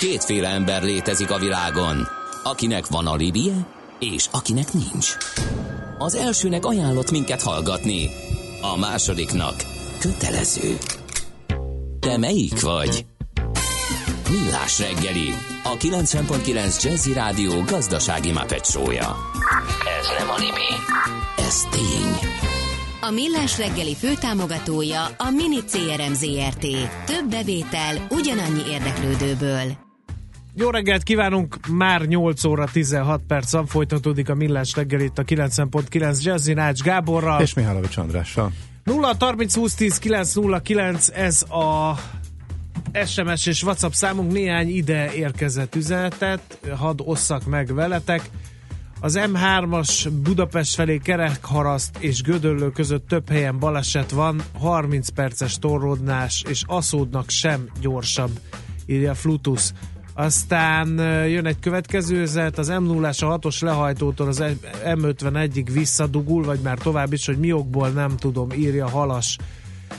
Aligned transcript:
Kétféle 0.00 0.48
ember 0.48 0.82
létezik 0.82 1.30
a 1.30 1.38
világon, 1.38 2.08
akinek 2.42 2.86
van 2.86 3.06
alibije, 3.06 3.66
és 3.98 4.26
akinek 4.30 4.72
nincs. 4.72 5.16
Az 5.98 6.14
elsőnek 6.14 6.64
ajánlott 6.64 7.10
minket 7.10 7.42
hallgatni, 7.42 8.10
a 8.60 8.78
másodiknak 8.78 9.54
kötelező. 9.98 10.78
Te 12.00 12.16
melyik 12.16 12.60
vagy? 12.60 13.06
Millás 14.30 14.78
reggeli, 14.78 15.28
a 15.64 15.76
90.9 15.76 16.82
Jazzy 16.82 17.12
Rádió 17.12 17.62
gazdasági 17.62 18.32
mapetsója. 18.32 19.16
Ez 20.00 20.06
nem 20.18 20.30
animi, 20.30 20.70
ez 21.38 21.62
tény. 21.70 22.30
A 23.00 23.10
Millás 23.10 23.58
reggeli 23.58 23.94
főtámogatója 23.94 25.04
a 25.04 25.30
Mini 25.30 25.64
CRM 25.64 26.12
Zrt. 26.12 26.66
Több 27.06 27.30
bevétel 27.30 28.06
ugyanannyi 28.10 28.62
érdeklődőből. 28.70 29.88
Jó 30.60 30.70
reggelt 30.70 31.02
kívánunk! 31.02 31.66
Már 31.68 32.06
8 32.06 32.44
óra 32.44 32.64
16 32.72 33.20
perc 33.26 33.68
folytatódik 33.68 34.28
a 34.28 34.34
Millás 34.34 34.74
reggel 34.74 35.00
itt 35.00 35.18
a 35.18 35.24
90.9 35.24 36.22
Jazzy 36.22 36.52
Nács 36.52 36.80
Gáborral. 36.80 37.40
És 37.40 37.54
Mihálovics 37.54 37.96
Andrással. 37.96 38.52
0 38.84 39.14
30 39.18 39.54
20 39.54 39.74
10 39.74 39.98
909 39.98 41.08
ez 41.08 41.42
a 41.42 41.94
SMS 43.04 43.46
és 43.46 43.62
WhatsApp 43.62 43.92
számunk 43.92 44.32
néhány 44.32 44.68
ide 44.68 45.12
érkezett 45.14 45.74
üzenetet, 45.74 46.58
hadd 46.76 47.00
osszak 47.04 47.46
meg 47.46 47.74
veletek. 47.74 48.30
Az 49.00 49.18
M3-as 49.32 50.08
Budapest 50.22 50.74
felé 50.74 50.98
Kerekharaszt 50.98 51.96
és 51.98 52.22
Gödöllő 52.22 52.70
között 52.70 53.08
több 53.08 53.28
helyen 53.28 53.58
baleset 53.58 54.10
van, 54.10 54.42
30 54.58 55.08
perces 55.08 55.58
torródnás, 55.58 56.44
és 56.48 56.62
aszódnak 56.66 57.30
sem 57.30 57.68
gyorsabb, 57.80 58.40
írja 58.86 59.14
Flutus. 59.14 59.72
Aztán 60.20 60.88
jön 61.28 61.46
egy 61.46 61.58
következő 61.60 62.20
üzenet, 62.20 62.58
az 62.58 62.68
m 62.68 62.82
0 62.82 63.08
a 63.08 63.12
6-os 63.12 63.62
lehajtótól 63.62 64.28
az 64.28 64.42
M51-ig 64.84 65.68
visszadugul, 65.72 66.44
vagy 66.44 66.58
már 66.60 66.78
tovább 66.78 67.12
is, 67.12 67.26
hogy 67.26 67.38
mi 67.38 67.52
okból 67.52 67.88
nem 67.88 68.16
tudom, 68.16 68.50
írja 68.50 68.88
Halas. 68.88 69.36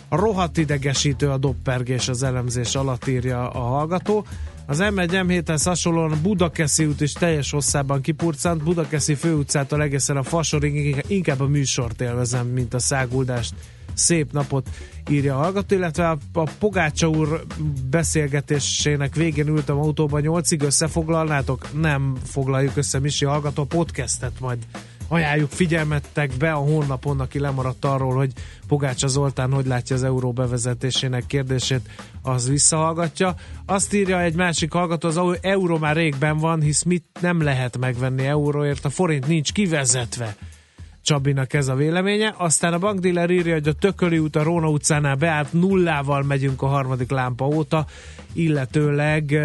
Rohadt 0.10 0.58
idegesítő 0.58 1.30
a 1.30 1.38
doppergés 1.38 2.08
az 2.08 2.24
elemzés 2.24 2.76
alatt 2.76 3.08
írja 3.08 3.50
a 3.50 3.60
hallgató. 3.60 4.26
Az 4.66 4.80
M1 4.82 5.26
M7-hez 5.28 5.62
hasonlóan 5.64 6.20
Budakeszi 6.22 6.86
út 6.86 7.02
is 7.02 7.14
teljes 7.14 7.52
hosszában 7.52 8.02
kipurcant, 8.02 8.64
Budakeszi 8.64 9.16
főutcától 9.16 9.82
egészen 9.82 10.18
a 10.18 10.24
Fasorig 10.24 11.04
inkább 11.08 11.40
a 11.40 11.48
műsort 11.48 12.02
élvezem, 12.02 12.48
mint 12.48 12.74
a 12.74 12.80
száguldást. 12.80 13.54
Szép 13.94 14.32
napot 14.32 14.70
írja 15.10 15.36
a 15.36 15.42
hallgató, 15.42 15.76
illetve 15.76 16.10
a, 16.10 16.18
a 16.34 16.50
Pogácsa 16.60 17.08
úr 17.10 17.44
beszélgetésének 17.90 19.16
végén 19.16 19.48
ültem 19.48 19.78
autóban 19.78 20.22
nyolcig, 20.22 20.62
összefoglalnátok? 20.62 21.68
Nem 21.82 22.16
foglaljuk 22.24 22.78
össze, 22.78 23.00
Misi 23.00 23.26
hallgató, 23.26 23.62
a 23.62 23.66
podcastet 23.66 24.40
majd 24.40 24.58
ajánljuk 25.12 25.50
figyelmettek 25.50 26.32
be 26.38 26.52
a 26.52 26.58
honlapon, 26.58 27.20
aki 27.20 27.40
lemaradt 27.40 27.86
arról, 27.86 28.16
hogy 28.16 28.32
Pogácsa 28.68 29.08
Zoltán 29.08 29.52
hogy 29.52 29.66
látja 29.66 29.96
az 29.96 30.04
euró 30.04 30.32
bevezetésének 30.32 31.26
kérdését, 31.26 31.82
az 32.22 32.50
visszahallgatja. 32.50 33.36
Azt 33.66 33.94
írja 33.94 34.22
egy 34.22 34.36
másik 34.36 34.72
hallgató, 34.72 35.08
az 35.08 35.38
euró 35.42 35.78
már 35.78 35.96
régben 35.96 36.38
van, 36.38 36.62
hisz 36.62 36.84
mit 36.84 37.06
nem 37.22 37.42
lehet 37.42 37.78
megvenni 37.78 38.26
euróért, 38.26 38.86
a 38.86 38.90
forint 38.90 39.28
nincs 39.28 39.52
kivezetve. 39.52 40.36
Csabinak 41.04 41.54
ez 41.54 41.68
a 41.68 41.76
véleménye. 41.76 42.34
Aztán 42.38 42.74
a 42.74 42.80
bankdíler 42.80 43.30
írja, 43.30 43.54
hogy 43.54 43.68
a 43.68 43.74
Tököli 43.74 44.18
út 44.18 44.36
a 44.36 44.44
Róna 44.44 44.70
utcánál 44.70 45.16
beállt 45.16 45.54
nullával 45.54 46.24
megyünk 46.24 46.62
a 46.62 46.68
harmadik 46.68 47.10
lámpa 47.10 47.46
óta, 47.46 47.86
illetőleg 48.34 49.42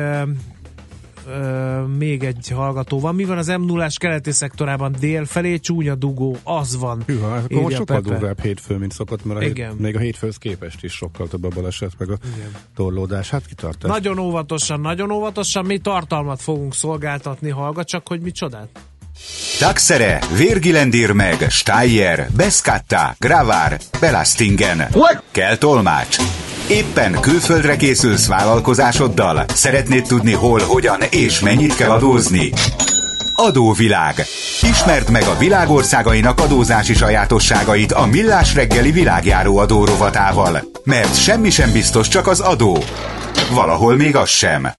még 1.97 2.25
egy 2.25 2.49
hallgató 2.49 3.01
van. 3.01 3.15
Mi 3.15 3.25
van 3.25 3.39
az 3.39 3.47
m 3.47 3.65
0 3.65 3.89
keleti 3.97 4.31
szektorában 4.31 4.97
dél 5.01 5.25
felé? 5.25 5.59
Csúnya 5.59 5.95
dugó, 5.95 6.37
az 6.43 6.79
van. 6.79 7.03
Hűha, 7.07 7.35
akkor 7.35 7.63
most 7.63 7.77
sokkal 7.77 8.01
durvább 8.01 8.41
hétfő, 8.41 8.77
mint 8.77 8.93
szokott, 8.93 9.25
mert 9.25 9.41
a 9.41 9.43
hét, 9.43 9.79
még 9.79 9.97
a 9.97 9.99
hétfőhöz 9.99 10.37
képest 10.37 10.85
is 10.85 10.93
sokkal 10.93 11.29
több 11.29 11.45
a 11.45 11.49
baleset, 11.49 11.93
meg 11.99 12.11
a 12.11 12.17
Igen. 12.37 12.51
torlódás. 12.75 13.31
Hát 13.31 13.47
kitartás. 13.47 13.91
Nagyon 13.91 14.19
óvatosan, 14.19 14.81
nagyon 14.81 15.11
óvatosan. 15.11 15.65
Mi 15.65 15.79
tartalmat 15.79 16.43
fogunk 16.43 16.75
szolgáltatni, 16.75 17.51
hallgat 17.51 17.87
csak, 17.87 18.09
hogy 18.09 18.21
mi 18.21 18.31
csodát. 18.31 18.69
Taxere, 19.59 20.19
Virgilendir 20.37 21.11
meg, 21.11 21.47
Steyer, 21.51 22.29
Beskatta, 22.37 23.15
Gravár, 23.19 23.79
Belastingen. 24.01 24.87
What? 24.93 25.23
Kell 25.31 25.57
tolmács. 25.57 26.17
Éppen 26.69 27.21
külföldre 27.21 27.77
készülsz 27.77 28.27
vállalkozásoddal? 28.27 29.45
Szeretnéd 29.55 30.07
tudni 30.07 30.33
hol, 30.33 30.61
hogyan 30.61 31.01
és 31.11 31.41
mennyit 31.41 31.75
kell 31.75 31.91
adózni? 31.91 32.53
Adóvilág. 33.35 34.25
Ismerd 34.63 35.11
meg 35.11 35.23
a 35.23 35.39
világországainak 35.39 36.41
adózási 36.41 36.95
sajátosságait 36.95 37.93
a 37.93 38.07
Millás 38.07 38.55
reggeli 38.55 38.91
világjáró 38.91 39.57
adórovatával. 39.57 40.63
Mert 40.85 41.23
semmi 41.23 41.51
sem 41.51 41.73
biztos, 41.73 42.09
csak 42.09 42.27
az 42.27 42.41
adó. 42.41 42.85
Valahol 43.51 43.97
még 43.97 44.17
az 44.17 44.29
sem. 44.29 44.73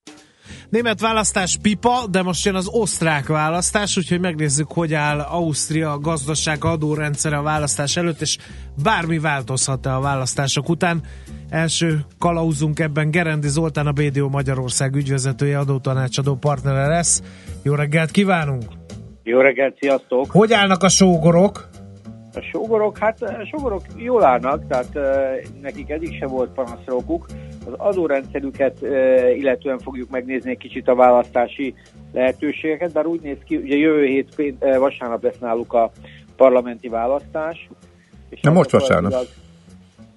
Német 0.69 0.99
választás 0.99 1.57
pipa, 1.61 2.07
de 2.11 2.21
most 2.21 2.45
jön 2.45 2.55
az 2.55 2.67
osztrák 2.71 3.27
választás, 3.27 3.97
úgyhogy 3.97 4.19
megnézzük, 4.19 4.71
hogy 4.71 4.93
áll 4.93 5.19
Ausztria 5.19 5.99
gazdaság 5.99 6.63
adórendszere 6.65 7.37
a 7.37 7.41
választás 7.41 7.97
előtt, 7.97 8.21
és 8.21 8.37
bármi 8.83 9.19
változhat-e 9.19 9.95
a 9.95 9.99
választások 9.99 10.69
után. 10.69 11.01
Első 11.49 11.99
kalauzunk 12.19 12.79
ebben 12.79 13.11
Gerendi 13.11 13.47
Zoltán, 13.47 13.87
a 13.87 13.91
BDO 13.91 14.29
Magyarország 14.29 14.95
ügyvezetője, 14.95 15.57
adótanácsadó 15.57 16.35
partnere 16.35 16.87
lesz. 16.87 17.21
Jó 17.63 17.73
reggelt 17.73 18.11
kívánunk! 18.11 18.63
Jó 19.23 19.39
reggelt, 19.39 19.77
sziasztok! 19.79 20.31
Hogy 20.31 20.53
állnak 20.53 20.83
a 20.83 20.89
sógorok? 20.89 21.69
A 22.33 22.41
sógorok, 22.51 22.97
hát 22.97 23.21
a 23.21 23.45
sógorok 23.51 23.81
jól 23.95 24.23
állnak, 24.23 24.67
tehát 24.67 24.89
uh, 24.93 25.61
nekik 25.61 25.89
eddig 25.89 26.17
se 26.19 26.25
volt 26.27 26.49
panaszrokuk. 26.49 27.25
Az 27.67 27.73
adórendszerüket 27.77 28.81
illetően 29.35 29.79
fogjuk 29.79 30.09
megnézni 30.09 30.49
egy 30.49 30.57
kicsit 30.57 30.87
a 30.87 30.95
választási 30.95 31.73
lehetőségeket, 32.13 32.91
bár 32.91 33.05
úgy 33.05 33.21
néz 33.21 33.37
ki, 33.45 33.55
ugye 33.55 33.75
jövő 33.75 34.05
hét 34.05 34.55
vasárnap 34.59 35.23
lesz 35.23 35.39
náluk 35.39 35.73
a 35.73 35.91
parlamenti 36.35 36.87
választás. 36.87 37.69
És 38.29 38.41
Na 38.41 38.51
most 38.51 38.69
vasárnap. 38.69 39.13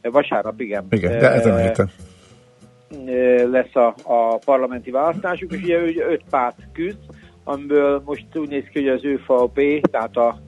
Vasárnap, 0.02 0.60
igen. 0.60 0.86
Igen, 0.90 1.18
de 1.18 1.30
ezen 1.30 1.52
a 1.52 1.56
héten 1.56 1.90
lesz 3.50 3.74
a, 3.74 3.94
a 4.02 4.38
parlamenti 4.44 4.90
választásuk, 4.90 5.52
és 5.52 5.62
ugye 5.62 6.04
öt 6.08 6.22
párt 6.30 6.56
küzd, 6.72 6.98
amiből 7.44 8.02
most 8.04 8.26
úgy 8.34 8.48
néz 8.48 8.64
ki, 8.72 8.80
hogy 8.80 8.88
az 8.88 9.04
ÖVP, 9.04 9.86
tehát 9.90 10.16
a 10.16 10.38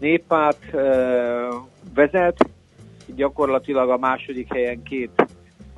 néppárt 0.00 0.70
vezet, 1.94 2.36
gyakorlatilag 3.14 3.90
a 3.90 3.98
második 3.98 4.52
helyen 4.52 4.82
két 4.82 5.10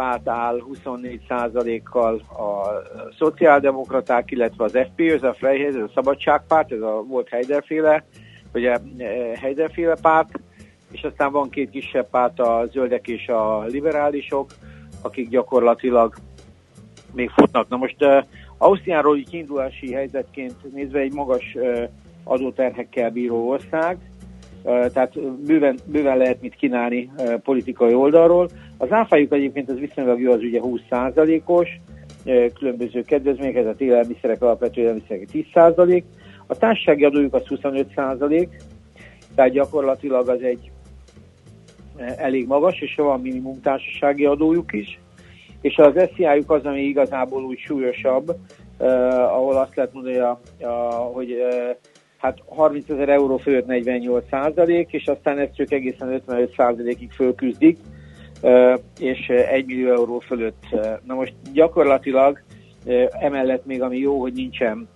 párt 0.00 0.28
áll 0.28 0.62
24%-kal 0.72 2.14
a 2.14 2.82
szociáldemokraták, 3.18 4.30
illetve 4.30 4.64
az 4.64 4.78
FP, 4.90 5.00
ez 5.00 5.22
a 5.22 5.34
Freihez, 5.34 5.74
ez 5.74 5.82
a 5.82 5.90
szabadságpárt, 5.94 6.72
ez 6.72 6.80
a 6.80 7.04
volt 7.08 7.28
Heiderféle, 7.28 8.04
ugye 8.54 8.78
Heiderféle 9.40 9.94
párt, 10.02 10.40
és 10.90 11.02
aztán 11.02 11.32
van 11.32 11.50
két 11.50 11.70
kisebb 11.70 12.08
párt, 12.10 12.40
a 12.40 12.66
zöldek 12.72 13.08
és 13.08 13.28
a 13.28 13.64
liberálisok, 13.64 14.50
akik 15.02 15.28
gyakorlatilag 15.28 16.14
még 17.12 17.30
futnak. 17.30 17.68
Na 17.68 17.76
most 17.76 18.04
uh, 18.04 18.24
Ausztriáról 18.58 19.16
így 19.16 19.28
kiindulási 19.28 19.92
helyzetként 19.92 20.72
nézve 20.72 20.98
egy 20.98 21.12
magas 21.12 21.54
uh, 21.54 21.82
adóterhekkel 22.24 23.10
bíró 23.10 23.48
ország, 23.48 23.98
tehát 24.62 25.20
bőven, 25.46 25.78
bőven 25.84 26.16
lehet 26.16 26.40
mit 26.40 26.54
kínálni 26.54 27.10
politikai 27.42 27.94
oldalról. 27.94 28.48
Az 28.80 28.92
áfájuk 28.92 29.32
egyébként 29.32 29.68
az 29.68 29.78
viszonylag 29.78 30.20
jó, 30.20 30.32
az 30.32 30.42
ugye 30.42 30.60
20%-os, 30.62 31.68
különböző 32.54 33.02
kedvezmények, 33.02 33.56
ez 33.56 33.66
a 33.66 33.74
élelmiszerek, 33.78 34.42
alapvető 34.42 34.80
élelmiszerek 34.80 35.28
10%, 35.32 36.02
a 36.46 36.56
társasági 36.56 37.04
adójuk 37.04 37.34
az 37.34 37.42
25%, 37.48 38.48
tehát 39.34 39.50
gyakorlatilag 39.50 40.28
az 40.28 40.42
egy 40.42 40.70
elég 42.16 42.46
magas, 42.46 42.80
és 42.80 42.94
van 42.96 43.20
minimum 43.20 43.60
társasági 43.60 44.24
adójuk 44.24 44.72
is, 44.72 45.00
és 45.60 45.76
az 45.76 46.08
SZIA-juk 46.14 46.50
az, 46.50 46.64
ami 46.64 46.80
igazából 46.80 47.44
úgy 47.44 47.58
súlyosabb, 47.58 48.36
ahol 48.78 49.56
azt 49.56 49.76
lehet 49.76 49.92
mondani, 49.92 50.16
a, 50.16 50.40
a, 50.60 50.68
hogy 51.12 51.36
hát 52.16 52.38
30 52.46 52.88
ezer 52.88 53.08
euró 53.08 53.36
fölött 53.36 53.66
48 53.66 54.24
százalék, 54.30 54.92
és 54.92 55.06
aztán 55.06 55.38
ezt 55.38 55.54
csak 55.54 55.72
egészen 55.72 56.12
55 56.12 56.54
százalékig 56.56 57.10
fölküzdik, 57.10 57.78
és 58.98 59.28
1 59.28 59.66
millió 59.66 59.92
euró 59.92 60.18
fölött. 60.18 60.64
Na 61.04 61.14
most 61.14 61.34
gyakorlatilag 61.52 62.42
emellett 63.10 63.66
még 63.66 63.82
ami 63.82 63.98
jó, 63.98 64.20
hogy 64.20 64.32
nincsen 64.32 64.88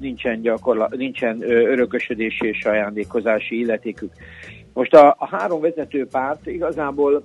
nincsen, 0.00 0.40
gyakorla, 0.40 0.88
nincsen 0.96 1.42
örökösödési 1.50 2.46
és 2.46 2.64
ajándékozási 2.64 3.58
illetékük. 3.58 4.12
Most 4.72 4.94
a, 4.94 5.16
a 5.18 5.26
három 5.36 5.60
vezető 5.60 6.06
párt 6.06 6.46
igazából 6.46 7.22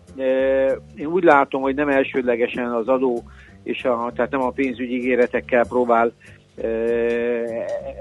én 0.95 1.05
úgy 1.05 1.23
látom, 1.23 1.61
hogy 1.61 1.75
nem 1.75 1.89
elsődlegesen 1.89 2.71
az 2.71 2.87
adó 2.87 3.23
és 3.63 3.83
a, 3.83 4.11
tehát 4.15 4.31
nem 4.31 4.41
a 4.41 4.49
pénzügyi 4.49 4.95
ígéretekkel 4.95 5.65
próbál 5.67 6.11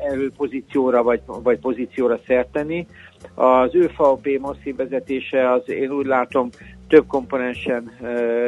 előpozícióra 0.09 1.03
vagy, 1.03 1.21
vagy 1.27 1.59
pozícióra 1.59 2.19
szert 2.27 2.49
tenni. 2.53 2.87
Az 3.35 3.75
ÖVP 3.75 4.39
masszív 4.41 4.77
vezetése 4.77 5.53
az 5.53 5.63
én 5.71 5.91
úgy 5.91 6.07
látom 6.07 6.49
több 6.89 7.07
komponensen 7.07 7.91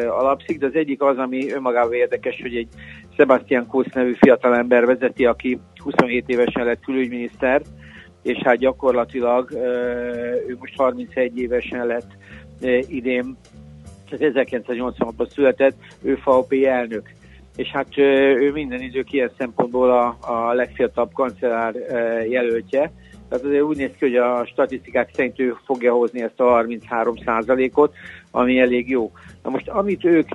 alapszik, 0.08 0.58
de 0.58 0.66
az 0.66 0.74
egyik 0.74 1.02
az, 1.02 1.18
ami 1.18 1.52
önmagában 1.52 1.92
érdekes, 1.92 2.40
hogy 2.42 2.56
egy 2.56 2.68
Sebastian 3.16 3.66
Kurz 3.66 3.92
nevű 3.94 4.12
fiatalember 4.12 4.86
vezeti, 4.86 5.24
aki 5.24 5.58
27 5.82 6.28
évesen 6.28 6.64
lett 6.64 6.84
külügyminiszter, 6.84 7.62
és 8.22 8.38
hát 8.44 8.56
gyakorlatilag 8.56 9.50
ő 10.48 10.56
most 10.58 10.76
31 10.76 11.38
évesen 11.38 11.86
lett 11.86 12.10
idén, 12.88 13.36
tehát 14.10 14.48
1986-ban 14.48 15.28
született, 15.28 15.76
ő 16.02 16.14
FAOP 16.14 16.52
elnök 16.52 17.14
és 17.56 17.68
hát 17.68 17.98
ő 17.98 18.52
minden 18.52 18.80
idők 18.80 19.12
ilyen 19.12 19.30
szempontból 19.38 19.90
a, 19.90 20.16
a 20.20 20.52
legfiatalabb 20.52 21.12
kancellár 21.12 21.74
jelöltje. 22.28 22.92
Tehát 23.28 23.44
azért 23.44 23.62
úgy 23.62 23.76
néz 23.76 23.90
ki, 23.98 24.04
hogy 24.04 24.16
a 24.16 24.46
statisztikák 24.46 25.10
szerint 25.14 25.38
ő 25.38 25.56
fogja 25.64 25.92
hozni 25.92 26.22
ezt 26.22 26.40
a 26.40 26.64
33% 26.66 27.72
ot 27.74 27.94
ami 28.30 28.58
elég 28.58 28.88
jó. 28.90 29.12
Na 29.42 29.50
most 29.50 29.68
amit 29.68 30.04
ők 30.04 30.28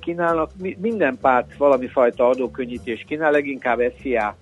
kínálnak, 0.00 0.50
minden 0.78 1.18
párt 1.20 1.56
valami 1.56 1.86
fajta 1.86 2.28
adókönnyítés 2.28 3.04
kínál, 3.08 3.30
leginkább 3.30 3.80
SZIA 4.00 4.36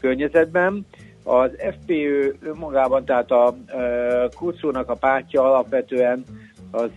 környezetben. 0.00 0.86
Az 1.24 1.50
FPÖ 1.56 2.32
önmagában, 2.42 3.04
tehát 3.04 3.30
a 3.30 3.54
Kurszónak 4.36 4.90
a 4.90 4.94
pártja 4.94 5.42
alapvetően 5.42 6.24
az 6.70 6.90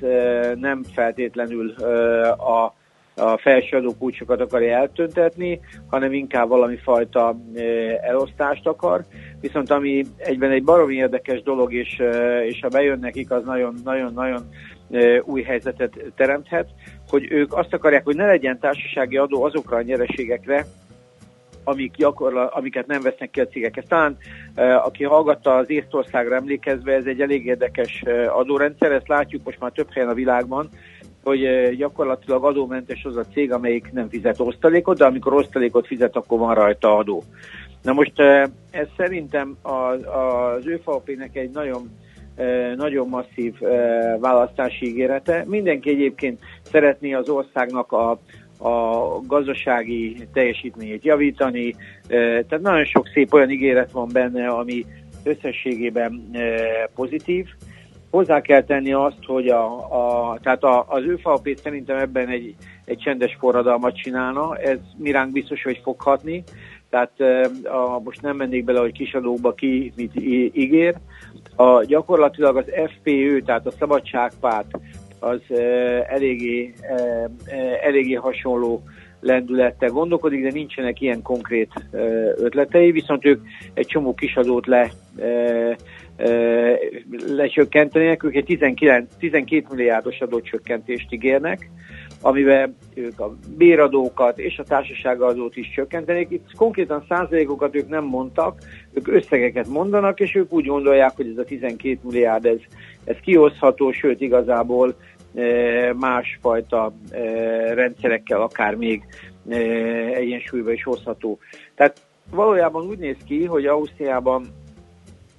nem 0.55 0.83
feltétlenül 0.83 1.69
a 2.29 2.73
a 3.15 3.37
felső 3.37 3.77
adókulcsokat 3.77 4.41
akarja 4.41 4.77
eltöntetni, 4.77 5.59
hanem 5.89 6.13
inkább 6.13 6.47
valami 6.47 6.77
fajta 6.77 7.35
elosztást 8.01 8.67
akar. 8.67 9.03
Viszont 9.41 9.71
ami 9.71 10.05
egyben 10.17 10.51
egy 10.51 10.63
baromi 10.63 10.95
érdekes 10.95 11.41
dolog, 11.41 11.73
és, 11.73 12.01
és 12.45 12.59
ha 12.61 12.67
bejön 12.67 12.99
nekik, 12.99 13.31
az 13.31 13.43
nagyon-nagyon-nagyon 13.43 14.41
új 15.23 15.41
helyzetet 15.41 16.11
teremthet, 16.15 16.69
hogy 17.09 17.31
ők 17.31 17.53
azt 17.53 17.73
akarják, 17.73 18.03
hogy 18.03 18.15
ne 18.15 18.25
legyen 18.25 18.59
társasági 18.59 19.17
adó 19.17 19.43
azokra 19.43 19.77
a 19.77 19.81
nyereségekre, 19.81 20.65
amik 21.63 21.95
gyakorla, 21.95 22.47
amiket 22.47 22.87
nem 22.87 23.01
vesznek 23.01 23.29
ki 23.29 23.41
a 23.41 23.47
cégek. 23.47 23.77
Ez 23.77 23.83
talán, 23.87 24.17
aki 24.83 25.03
hallgatta 25.03 25.55
az 25.55 25.69
Észtországra 25.69 26.35
emlékezve, 26.35 26.93
ez 26.93 27.05
egy 27.05 27.21
elég 27.21 27.45
érdekes 27.45 28.03
adórendszer, 28.27 28.91
ezt 28.91 29.07
látjuk 29.07 29.43
most 29.43 29.59
már 29.59 29.71
több 29.71 29.93
helyen 29.93 30.09
a 30.09 30.13
világban, 30.13 30.69
hogy 31.25 31.75
gyakorlatilag 31.77 32.43
adómentes 32.43 33.03
az 33.03 33.15
a 33.15 33.25
cég, 33.33 33.51
amelyik 33.51 33.91
nem 33.91 34.09
fizet 34.09 34.39
osztalékot, 34.39 34.97
de 34.97 35.05
amikor 35.05 35.33
osztalékot 35.33 35.87
fizet, 35.87 36.15
akkor 36.15 36.39
van 36.39 36.55
rajta 36.55 36.97
adó. 36.97 37.23
Na 37.81 37.93
most 37.93 38.19
ez 38.71 38.87
szerintem 38.97 39.57
az, 39.61 40.05
az 40.05 40.67
ÖFAP-nek 40.67 41.35
egy 41.35 41.49
nagyon 41.49 41.89
nagyon 42.75 43.07
masszív 43.07 43.53
választási 44.19 44.85
ígérete. 44.85 45.43
Mindenki 45.47 45.89
egyébként 45.89 46.39
szeretné 46.63 47.13
az 47.13 47.29
országnak 47.29 47.91
a, 47.91 48.11
a 48.57 49.19
gazdasági 49.27 50.27
teljesítményét 50.33 51.03
javítani, 51.03 51.75
tehát 52.07 52.61
nagyon 52.61 52.85
sok 52.85 53.07
szép 53.13 53.33
olyan 53.33 53.49
ígéret 53.49 53.91
van 53.91 54.09
benne, 54.13 54.47
ami 54.47 54.85
összességében 55.23 56.31
pozitív. 56.95 57.47
Hozzá 58.15 58.41
kell 58.41 58.63
tenni 58.63 58.93
azt, 58.93 59.23
hogy 59.25 59.47
a, 59.47 59.65
a, 59.75 60.37
tehát 60.41 60.63
a, 60.63 60.85
az 60.87 61.03
ÖFAP 61.03 61.59
szerintem 61.63 61.97
ebben 61.97 62.27
egy, 62.27 62.55
egy 62.85 62.97
csendes 62.97 63.35
forradalmat 63.39 63.95
csinálna, 63.95 64.57
ez 64.57 64.77
miránk 64.97 65.31
biztos, 65.31 65.63
hogy 65.63 65.79
foghatni, 65.83 66.43
tehát 66.89 67.19
a, 67.63 67.99
most 68.03 68.21
nem 68.21 68.35
mennék 68.35 68.63
bele, 68.63 68.79
hogy 68.79 68.91
kisadókba 68.91 69.53
ki 69.53 69.91
mit 69.95 70.11
ígér. 70.55 70.95
A, 71.55 71.83
gyakorlatilag 71.83 72.57
az 72.57 72.65
FPÖ, 72.65 73.39
tehát 73.39 73.65
a 73.65 73.71
Szabadságpárt 73.71 74.77
az 75.19 75.41
eléggé, 76.07 76.73
eléggé 77.81 78.13
hasonló 78.13 78.83
lendülettel 79.19 79.89
gondolkodik, 79.89 80.43
de 80.43 80.51
nincsenek 80.51 81.01
ilyen 81.01 81.21
konkrét 81.21 81.73
ötletei, 82.35 82.91
viszont 82.91 83.25
ők 83.25 83.41
egy 83.73 83.87
csomó 83.87 84.13
kisadót 84.13 84.65
le 84.65 84.91
lecsökkentenének, 87.27 88.23
ők 88.23 88.35
egy 88.35 88.45
19, 88.45 89.13
12 89.19 89.65
milliárdos 89.69 90.19
adócsökkentést 90.19 91.13
ígérnek, 91.13 91.69
amiben 92.21 92.75
ők 92.93 93.19
a 93.19 93.35
béradókat 93.57 94.39
és 94.39 94.57
a 94.57 94.63
társaságadót 94.63 95.55
is 95.55 95.71
csökkentenék. 95.75 96.27
Itt 96.29 96.55
konkrétan 96.57 97.05
százalékokat 97.09 97.75
ők 97.75 97.89
nem 97.89 98.03
mondtak, 98.03 98.59
ők 98.93 99.07
összegeket 99.07 99.67
mondanak, 99.67 100.19
és 100.19 100.35
ők 100.35 100.53
úgy 100.53 100.65
gondolják, 100.65 101.11
hogy 101.15 101.27
ez 101.27 101.37
a 101.37 101.43
12 101.43 101.99
milliárd, 102.03 102.45
ez, 102.45 102.59
ez 103.03 103.15
kihozható, 103.21 103.91
sőt 103.91 104.21
igazából 104.21 104.95
másfajta 105.99 106.93
rendszerekkel 107.73 108.41
akár 108.41 108.75
még 108.75 109.03
egyensúlyba 110.13 110.71
is 110.71 110.83
hozható. 110.83 111.39
Tehát 111.75 112.01
valójában 112.31 112.87
úgy 112.87 112.97
néz 112.97 113.17
ki, 113.25 113.45
hogy 113.45 113.65
Ausztriában 113.65 114.45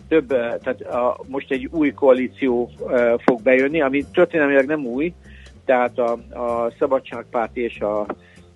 több, 0.08 0.32
eh, 0.32 0.54
tehát 0.62 0.80
a, 0.80 1.20
most 1.26 1.50
egy 1.50 1.68
új 1.70 1.92
koalíció 1.92 2.70
uh, 2.78 3.20
fog 3.24 3.42
bejönni, 3.42 3.80
ami 3.80 4.04
történelmileg 4.12 4.66
nem 4.66 4.86
új, 4.86 5.12
tehát 5.64 5.98
a, 5.98 6.12
a 6.40 6.72
Szabadságpárt 6.78 7.56
és 7.56 7.80
a, 7.80 8.06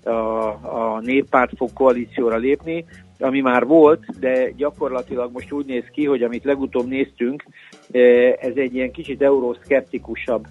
a, 0.04 0.46
a 0.94 1.00
Néppárt 1.00 1.52
fog 1.56 1.72
koalícióra 1.72 2.36
lépni, 2.36 2.84
ami 3.18 3.40
már 3.40 3.66
volt, 3.66 4.18
de 4.20 4.50
gyakorlatilag 4.50 5.32
most 5.32 5.52
úgy 5.52 5.66
néz 5.66 5.84
ki, 5.92 6.06
hogy 6.06 6.22
amit 6.22 6.44
legutóbb 6.44 6.86
néztünk, 6.86 7.44
eh, 7.90 8.32
ez 8.40 8.52
egy 8.54 8.74
ilyen 8.74 8.90
kicsit 8.90 9.22
euroszkeptikusabb 9.22 10.46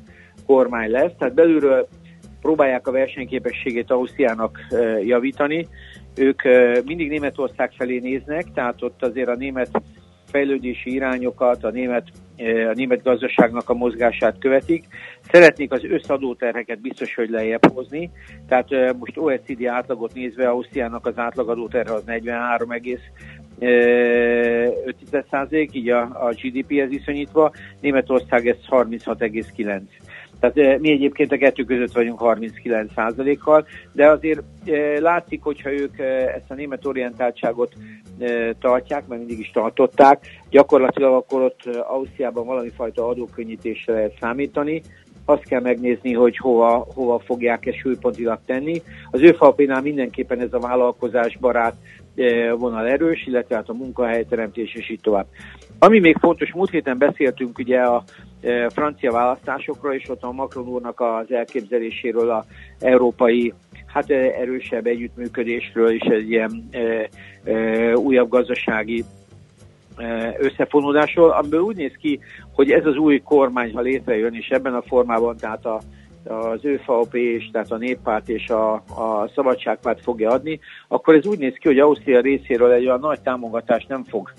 kormány 0.46 0.90
lesz, 0.90 1.12
tehát 1.18 1.34
belülről 1.34 1.88
próbálják 2.42 2.88
a 2.88 2.92
versenyképességét 2.92 3.92
Ausztriának 3.92 4.60
javítani. 5.04 5.68
Ők 6.16 6.42
mindig 6.86 7.10
Németország 7.10 7.72
felé 7.72 8.00
néznek, 8.00 8.46
tehát 8.54 8.82
ott 8.82 9.04
azért 9.04 9.28
a 9.28 9.36
német 9.36 9.82
fejlődési 10.30 10.94
irányokat, 10.94 11.64
a 11.64 11.70
német, 11.70 12.08
eh, 12.36 12.70
a 12.70 12.74
német 12.74 13.04
gazdaságnak 13.04 13.70
a 13.70 13.74
mozgását 13.74 14.38
követik. 14.40 14.86
Szeretnék 15.32 15.72
az 15.72 15.84
összadóterheket 15.84 16.82
biztos, 16.82 17.16
hogy 17.16 17.30
lejjebb 17.30 17.72
hozni. 17.74 18.12
Tehát 18.48 18.72
eh, 18.72 18.90
most 19.00 19.18
OECD 19.18 19.66
átlagot 19.66 20.14
nézve, 20.14 20.50
Ausztriának 20.50 21.06
az 21.06 21.18
átlagadóterhe 21.18 21.94
az 21.94 22.04
43,5 22.08 23.00
eh, 25.40 25.76
így 25.76 25.90
a, 25.90 26.02
a 26.02 26.34
GDP-hez 26.42 26.90
viszonyítva, 26.90 27.52
Németország 27.82 28.48
ez 28.48 28.58
36,9. 28.70 29.82
Tehát 30.40 30.58
eh, 30.58 30.78
mi 30.80 30.92
egyébként 30.92 31.32
a 31.32 31.38
kettő 31.38 31.64
között 31.64 31.92
vagyunk 31.92 32.20
39%-kal, 32.24 33.68
de 33.92 34.10
azért 34.10 34.42
látszik, 35.00 35.44
hogyha 35.44 35.72
ők 35.72 36.00
ezt 36.36 36.52
a 36.52 36.54
német 36.54 36.86
orientáltságot 36.86 37.74
tartják, 38.60 39.08
mert 39.08 39.20
mindig 39.20 39.40
is 39.40 39.52
tartották, 39.52 40.26
gyakorlatilag 40.50 41.14
akkor 41.14 41.42
ott 41.42 41.76
Ausztriában 41.88 42.46
valami 42.46 42.70
fajta 42.70 43.08
adókönnyítésre 43.08 43.94
lehet 43.94 44.18
számítani, 44.20 44.82
azt 45.30 45.44
kell 45.44 45.62
megnézni, 45.62 46.14
hogy 46.14 46.38
hova, 46.38 46.88
hova 46.94 47.20
fogják 47.20 47.66
ezt 47.66 47.78
súlypontilag 47.78 48.40
tenni. 48.46 48.82
Az 49.12 49.22
ő 49.22 49.32
falpénál 49.32 49.82
mindenképpen 49.82 50.40
ez 50.40 50.54
a 50.54 50.60
vállalkozás 50.60 51.38
barát 51.38 51.76
vonal 52.58 52.88
erős, 52.88 53.26
illetve 53.28 53.56
hát 53.56 53.70
a 53.70 53.74
munkahelyteremtés 53.74 54.74
és 54.74 54.90
így 54.90 55.02
tovább. 55.02 55.26
Ami 55.80 56.00
még 56.00 56.18
fontos, 56.20 56.54
múlt 56.54 56.70
héten 56.70 56.98
beszéltünk 56.98 57.58
ugye 57.58 57.80
a 57.80 58.04
e, 58.42 58.70
francia 58.70 59.12
választásokról, 59.12 59.94
és 59.94 60.10
ott 60.10 60.24
a 60.24 60.32
Macron 60.32 60.68
úrnak 60.68 61.00
az 61.00 61.32
elképzeléséről 61.32 62.30
a 62.30 62.46
európai 62.80 63.54
hát 63.86 64.10
e, 64.10 64.16
erősebb 64.16 64.86
együttműködésről 64.86 65.92
és 65.92 66.02
egy 66.02 66.30
ilyen 66.30 66.70
e, 66.72 67.10
e, 67.52 67.98
újabb 67.98 68.30
gazdasági 68.30 69.04
e, 69.98 70.36
összefonódásról, 70.40 71.30
amiből 71.30 71.62
úgy 71.62 71.76
néz 71.76 71.94
ki, 72.00 72.20
hogy 72.54 72.72
ez 72.72 72.86
az 72.86 72.96
új 72.96 73.20
kormány, 73.20 73.74
ha 73.74 73.82
létrejön, 73.82 74.34
és 74.34 74.48
ebben 74.48 74.74
a 74.74 74.82
formában, 74.82 75.38
tehát 75.38 75.66
a, 75.66 75.80
az 76.24 76.66
ÖFAOP 76.66 77.16
és 77.16 77.50
tehát 77.52 77.72
a 77.72 77.78
néppárt 77.78 78.30
és 78.30 78.50
a, 78.50 78.74
a 78.74 79.32
szabadságpárt 79.36 80.02
fogja 80.02 80.30
adni, 80.30 80.60
akkor 80.88 81.16
ez 81.16 81.26
úgy 81.26 81.40
néz 81.40 81.54
ki, 81.54 81.68
hogy 81.68 81.80
Ausztria 81.80 82.22
részéről 82.22 82.72
egy 82.72 82.86
olyan 82.86 83.00
nagy 83.00 83.22
támogatást 83.22 83.88
nem 83.88 84.04
fog 84.04 84.32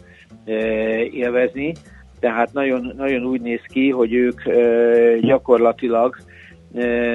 élvezni, 1.11 1.73
tehát 2.21 2.53
nagyon, 2.53 2.93
nagyon 2.97 3.25
úgy 3.25 3.41
néz 3.41 3.63
ki, 3.67 3.91
hogy 3.91 4.13
ők 4.15 4.41
gyakorlatilag 5.21 6.17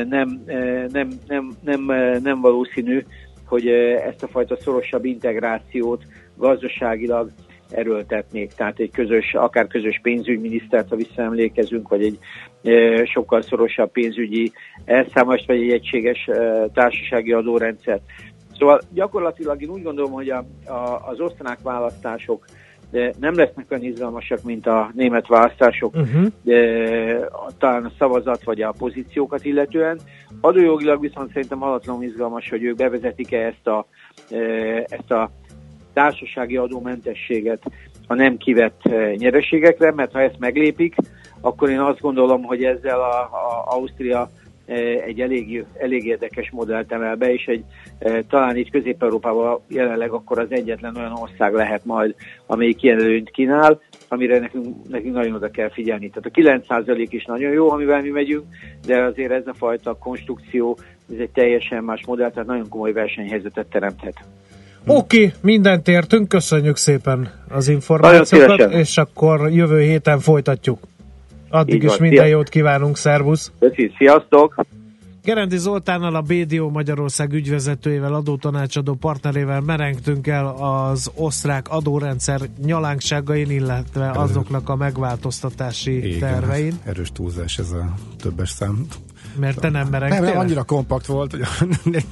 nem, 0.10 0.43
nem, 0.91 1.10
nem, 1.27 1.50
nem, 1.63 1.86
nem 2.24 2.41
valószínű, 2.41 3.05
hogy 3.45 3.67
ezt 4.07 4.24
a 4.24 4.27
fajta 4.27 4.55
szorosabb 4.55 5.05
integrációt 5.05 6.03
gazdaságilag 6.38 7.31
erőltetnék. 7.69 8.53
Tehát 8.53 8.79
egy 8.79 8.91
közös, 8.91 9.34
akár 9.34 9.67
közös 9.67 10.00
pénzügyminisztert, 10.01 10.89
ha 10.89 10.95
visszaemlékezünk, 10.95 11.89
vagy 11.89 12.03
egy 12.03 12.19
sokkal 13.03 13.41
szorosabb 13.41 13.91
pénzügyi 13.91 14.51
elszámolást, 14.86 15.48
vagy 15.48 15.62
egy 15.62 15.72
egységes 15.72 16.29
társasági 16.74 17.31
adórendszert. 17.31 18.01
Szóval 18.57 18.81
gyakorlatilag 18.93 19.62
én 19.62 19.69
úgy 19.69 19.84
gondolom, 19.84 20.12
hogy 20.12 20.29
a, 20.29 20.45
a, 20.65 21.07
az 21.07 21.19
osztrák 21.19 21.57
választások 21.63 22.45
de 22.91 23.13
nem 23.19 23.36
lesznek 23.36 23.65
olyan 23.72 23.84
izgalmasak, 23.84 24.43
mint 24.43 24.67
a 24.67 24.91
német 24.93 25.27
választások, 25.27 25.95
uh-huh. 25.95 26.25
de, 26.41 27.29
talán 27.57 27.86
a 27.86 27.91
szavazat 27.98 28.43
vagy 28.43 28.62
a 28.62 28.74
pozíciókat 28.77 29.45
illetően. 29.45 30.00
Adójogilag 30.41 31.01
viszont 31.01 31.31
szerintem 31.31 31.60
halatlanul 31.60 32.03
izgalmas, 32.03 32.50
hogy 32.50 32.63
ők 32.63 32.75
bevezetik-e 32.75 33.45
ezt 33.45 33.67
a, 33.67 33.88
ezt 34.89 35.12
a 35.12 35.31
társasági 35.96 36.58
adómentességet 36.58 37.64
a 38.08 38.14
nem 38.14 38.38
kivett 38.38 38.82
nyereségekre, 39.16 39.92
mert 39.92 40.12
ha 40.12 40.22
ezt 40.22 40.40
meglépik, 40.40 40.96
akkor 41.42 41.70
én 41.70 41.80
azt 41.80 42.02
gondolom, 42.02 42.44
hogy 42.44 42.64
ezzel 42.64 43.00
a, 43.00 43.22
a 43.22 43.64
Ausztria 43.66 44.30
egy 45.06 45.22
elég, 45.22 45.66
elég 45.78 46.06
érdekes 46.06 46.52
modellt 46.52 46.92
emel 46.92 47.16
be, 47.16 47.34
és 47.34 47.46
egy 47.46 47.64
talán 48.30 48.58
itt 48.58 48.70
Közép-Európában 48.70 49.60
jelenleg 49.68 50.12
akkor 50.12 50.40
az 50.40 50.48
egyetlen 50.50 50.96
olyan 50.96 51.12
ország 51.12 51.54
lehet 51.54 51.86
majd, 51.86 52.16
amelyik 52.46 52.84
ilyen 52.84 53.00
előnyt 53.00 53.30
kínál, 53.30 53.82
amire 54.08 54.40
nekünk, 54.40 54.88
nekünk 54.90 55.14
nagyon 55.14 55.36
oda 55.36 55.50
kell 55.50 55.70
figyelni. 55.70 56.10
Tehát 56.10 56.58
a 56.60 56.74
9% 56.75 57.08
is 57.10 57.25
nagyon 57.25 57.52
jó, 57.52 57.72
amivel 57.72 58.02
mi 58.02 58.10
megyünk, 58.10 58.44
de 58.86 59.04
azért 59.04 59.32
ez 59.32 59.48
a 59.48 59.54
fajta 59.54 59.98
konstrukció, 59.98 60.78
ez 61.14 61.20
egy 61.20 61.32
teljesen 61.32 61.84
más 61.84 62.06
modell, 62.06 62.32
tehát 62.32 62.48
nagyon 62.48 62.70
komoly 62.70 62.92
versenyhelyzetet 62.92 63.68
teremthet. 63.68 64.25
Oké, 64.88 65.18
okay, 65.18 65.34
mindent 65.42 65.88
értünk, 65.88 66.27
köszönjük 66.27 66.77
szépen 66.77 67.32
az 67.50 67.68
információkat, 67.68 68.72
és 68.72 68.98
akkor 68.98 69.51
jövő 69.51 69.82
héten 69.82 70.20
folytatjuk. 70.20 70.80
Addig 71.50 71.75
Így 71.75 71.84
is 71.84 71.89
van, 71.89 71.98
minden 72.00 72.25
szia. 72.25 72.36
jót 72.36 72.50
kívánunk, 72.50 72.98
szervusz! 72.98 73.51
Köszi, 73.60 73.92
sziasztok! 73.98 74.65
Gerendi 75.24 75.58
Zoltánnal, 75.58 76.15
a 76.15 76.22
BDO 76.22 76.70
Magyarország 76.70 77.34
ügyvezetőjével, 77.34 78.13
adótanácsadó 78.13 78.94
partnerével 78.94 79.62
merengtünk 79.62 80.27
el 80.27 80.48
az 80.48 81.12
osztrák 81.15 81.70
adórendszer 81.70 82.39
nyalánkságain, 82.65 83.50
illetve 83.51 84.12
azoknak 84.12 84.70
a 84.70 84.75
megváltoztatási 84.75 86.15
Igen, 86.15 86.20
tervein. 86.20 86.74
Erős 86.84 87.12
túlzás 87.12 87.58
ez 87.58 87.72
a 87.72 87.94
többes 88.22 88.50
szám. 88.50 88.86
Mert 89.39 89.60
te 89.60 89.70
nem 89.70 89.88
merengtél? 89.88 90.20
Nem, 90.20 90.30
nem, 90.30 90.39
annyira 90.39 90.63
kompakt 90.63 91.06
volt, 91.06 91.32
hogy 91.32 91.42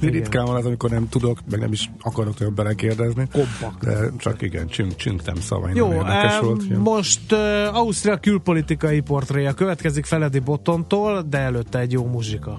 ritkán 0.00 0.44
van 0.44 0.56
az, 0.56 0.64
amikor 0.64 0.90
nem 0.90 1.08
tudok, 1.08 1.38
meg 1.50 1.60
nem 1.60 1.72
is 1.72 1.90
akarok 2.00 2.34
olyan 2.40 2.54
belekérdezni. 2.54 3.28
Kompakt. 3.32 3.84
De 3.84 4.10
csak 4.18 4.42
igen, 4.42 4.66
csünk, 4.66 4.96
csünktem 4.96 5.36
szavain. 5.36 5.76
Jó, 5.76 5.92
érdekes 5.92 6.38
volt. 6.38 6.78
Most 6.78 7.32
uh, 7.32 7.38
Ausztria 7.76 8.16
külpolitikai 8.16 9.00
portréja 9.00 9.52
következik 9.52 10.04
Feledi 10.04 10.38
Botontól, 10.38 11.22
de 11.30 11.38
előtte 11.38 11.78
egy 11.78 11.92
jó 11.92 12.06
muzsika. 12.06 12.56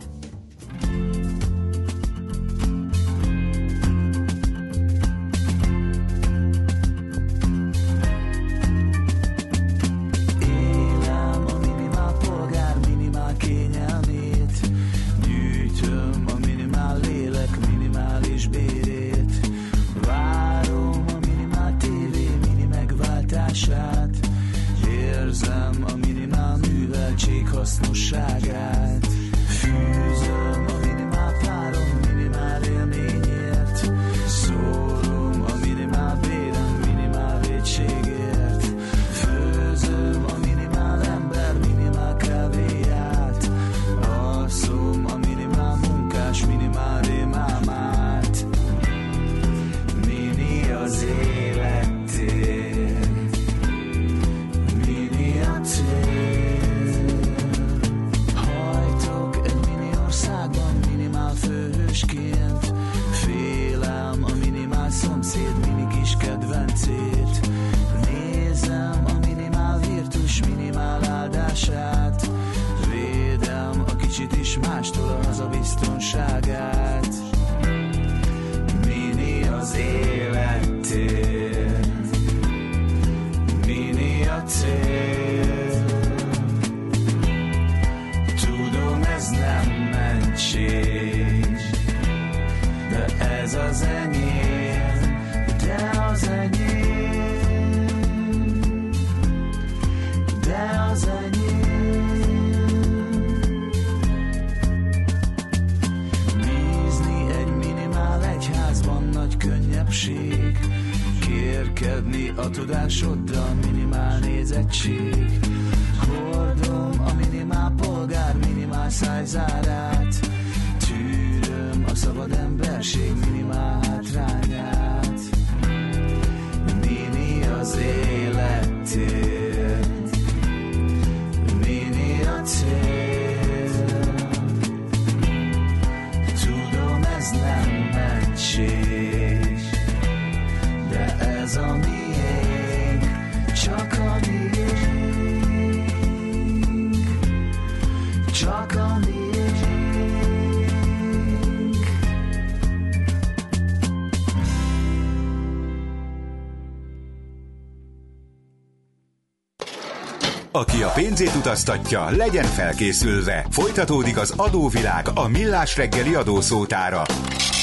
Pénzét 161.17 161.35
utaztatja, 161.35 162.09
legyen 162.09 162.43
felkészülve. 162.45 163.45
Folytatódik 163.49 164.17
az 164.17 164.33
adóvilág 164.37 165.07
a 165.13 165.27
millás 165.27 165.77
reggeli 165.77 166.13
adószótára. 166.13 167.01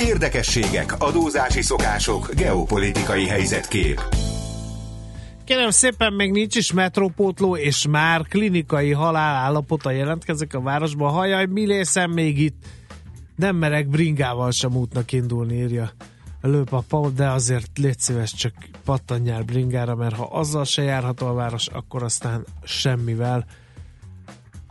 Érdekességek, 0.00 0.94
adózási 0.98 1.62
szokások, 1.62 2.34
geopolitikai 2.34 3.26
helyzetkép. 3.26 4.00
Kérem 5.44 5.70
szépen, 5.70 6.12
még 6.12 6.30
nincs 6.30 6.56
is 6.56 6.72
metrópótló, 6.72 7.56
és 7.56 7.86
már 7.90 8.26
klinikai 8.28 8.90
halál 8.90 9.34
állapota 9.34 9.90
jelentkezik 9.90 10.54
a 10.54 10.60
városban. 10.60 11.12
Hajaj, 11.12 11.46
mi 11.46 11.66
lészem 11.66 12.10
még 12.10 12.38
itt? 12.38 12.64
Nem 13.36 13.56
merek 13.56 13.88
bringával 13.88 14.50
sem 14.50 14.76
útnak 14.76 15.12
indulni, 15.12 15.54
írja 15.54 15.92
lőpapa, 16.48 17.10
de 17.10 17.30
azért 17.30 17.78
légy 17.78 17.98
szíves, 17.98 18.34
csak 18.34 18.52
pattanjál 18.84 19.42
bringára, 19.42 19.94
mert 19.94 20.14
ha 20.14 20.24
azzal 20.24 20.64
se 20.64 20.82
járható 20.82 21.26
a 21.26 21.32
város, 21.32 21.66
akkor 21.66 22.02
aztán 22.02 22.46
semmivel. 22.64 23.46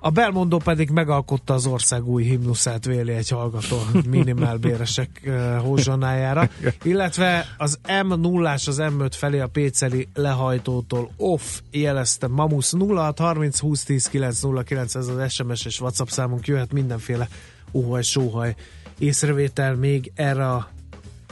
A 0.04 0.10
Belmondó 0.10 0.58
pedig 0.58 0.90
megalkotta 0.90 1.54
az 1.54 1.66
ország 1.66 2.08
új 2.08 2.24
himnuszát 2.24 2.86
véli 2.86 3.12
egy 3.14 3.30
hallgató 3.30 3.78
minimálbéresek 4.10 5.30
hózsonájára, 5.62 6.50
illetve 6.84 7.46
az 7.58 7.80
M0-ás 7.88 8.68
az 8.68 8.78
M5 8.82 9.12
felé 9.12 9.40
a 9.40 9.48
Péceli 9.48 10.08
lehajtótól 10.14 11.12
off 11.18 11.60
jelezte 11.72 12.28
Mamusz 12.28 12.74
0630 12.74 13.60
20 13.60 13.84
10 13.84 14.08
909 14.08 14.96
ez 14.96 15.08
az 15.08 15.32
SMS 15.32 15.66
és 15.66 15.82
WhatsApp 15.82 16.08
számunk 16.08 16.48
jöhet 16.48 16.74
mindenféle 16.74 17.28
uhaj, 17.72 18.02
sóhaj 18.02 18.56
észrevétel 18.98 19.76
még 19.76 20.12
erre 20.16 20.50
a 20.50 20.70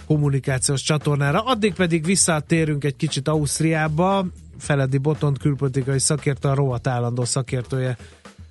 kommunikációs 0.10 0.82
csatornára. 0.82 1.40
Addig 1.40 1.74
pedig 1.74 2.06
visszatérünk 2.06 2.84
egy 2.84 2.96
kicsit 2.96 3.28
Ausztriába. 3.28 4.26
Feledi 4.58 4.98
Botont 4.98 5.38
külpolitikai 5.38 6.00
szakértő, 6.00 6.50
a 6.50 6.54
rovat 6.54 6.88
állandó 6.88 7.26
szakértője 7.26 7.98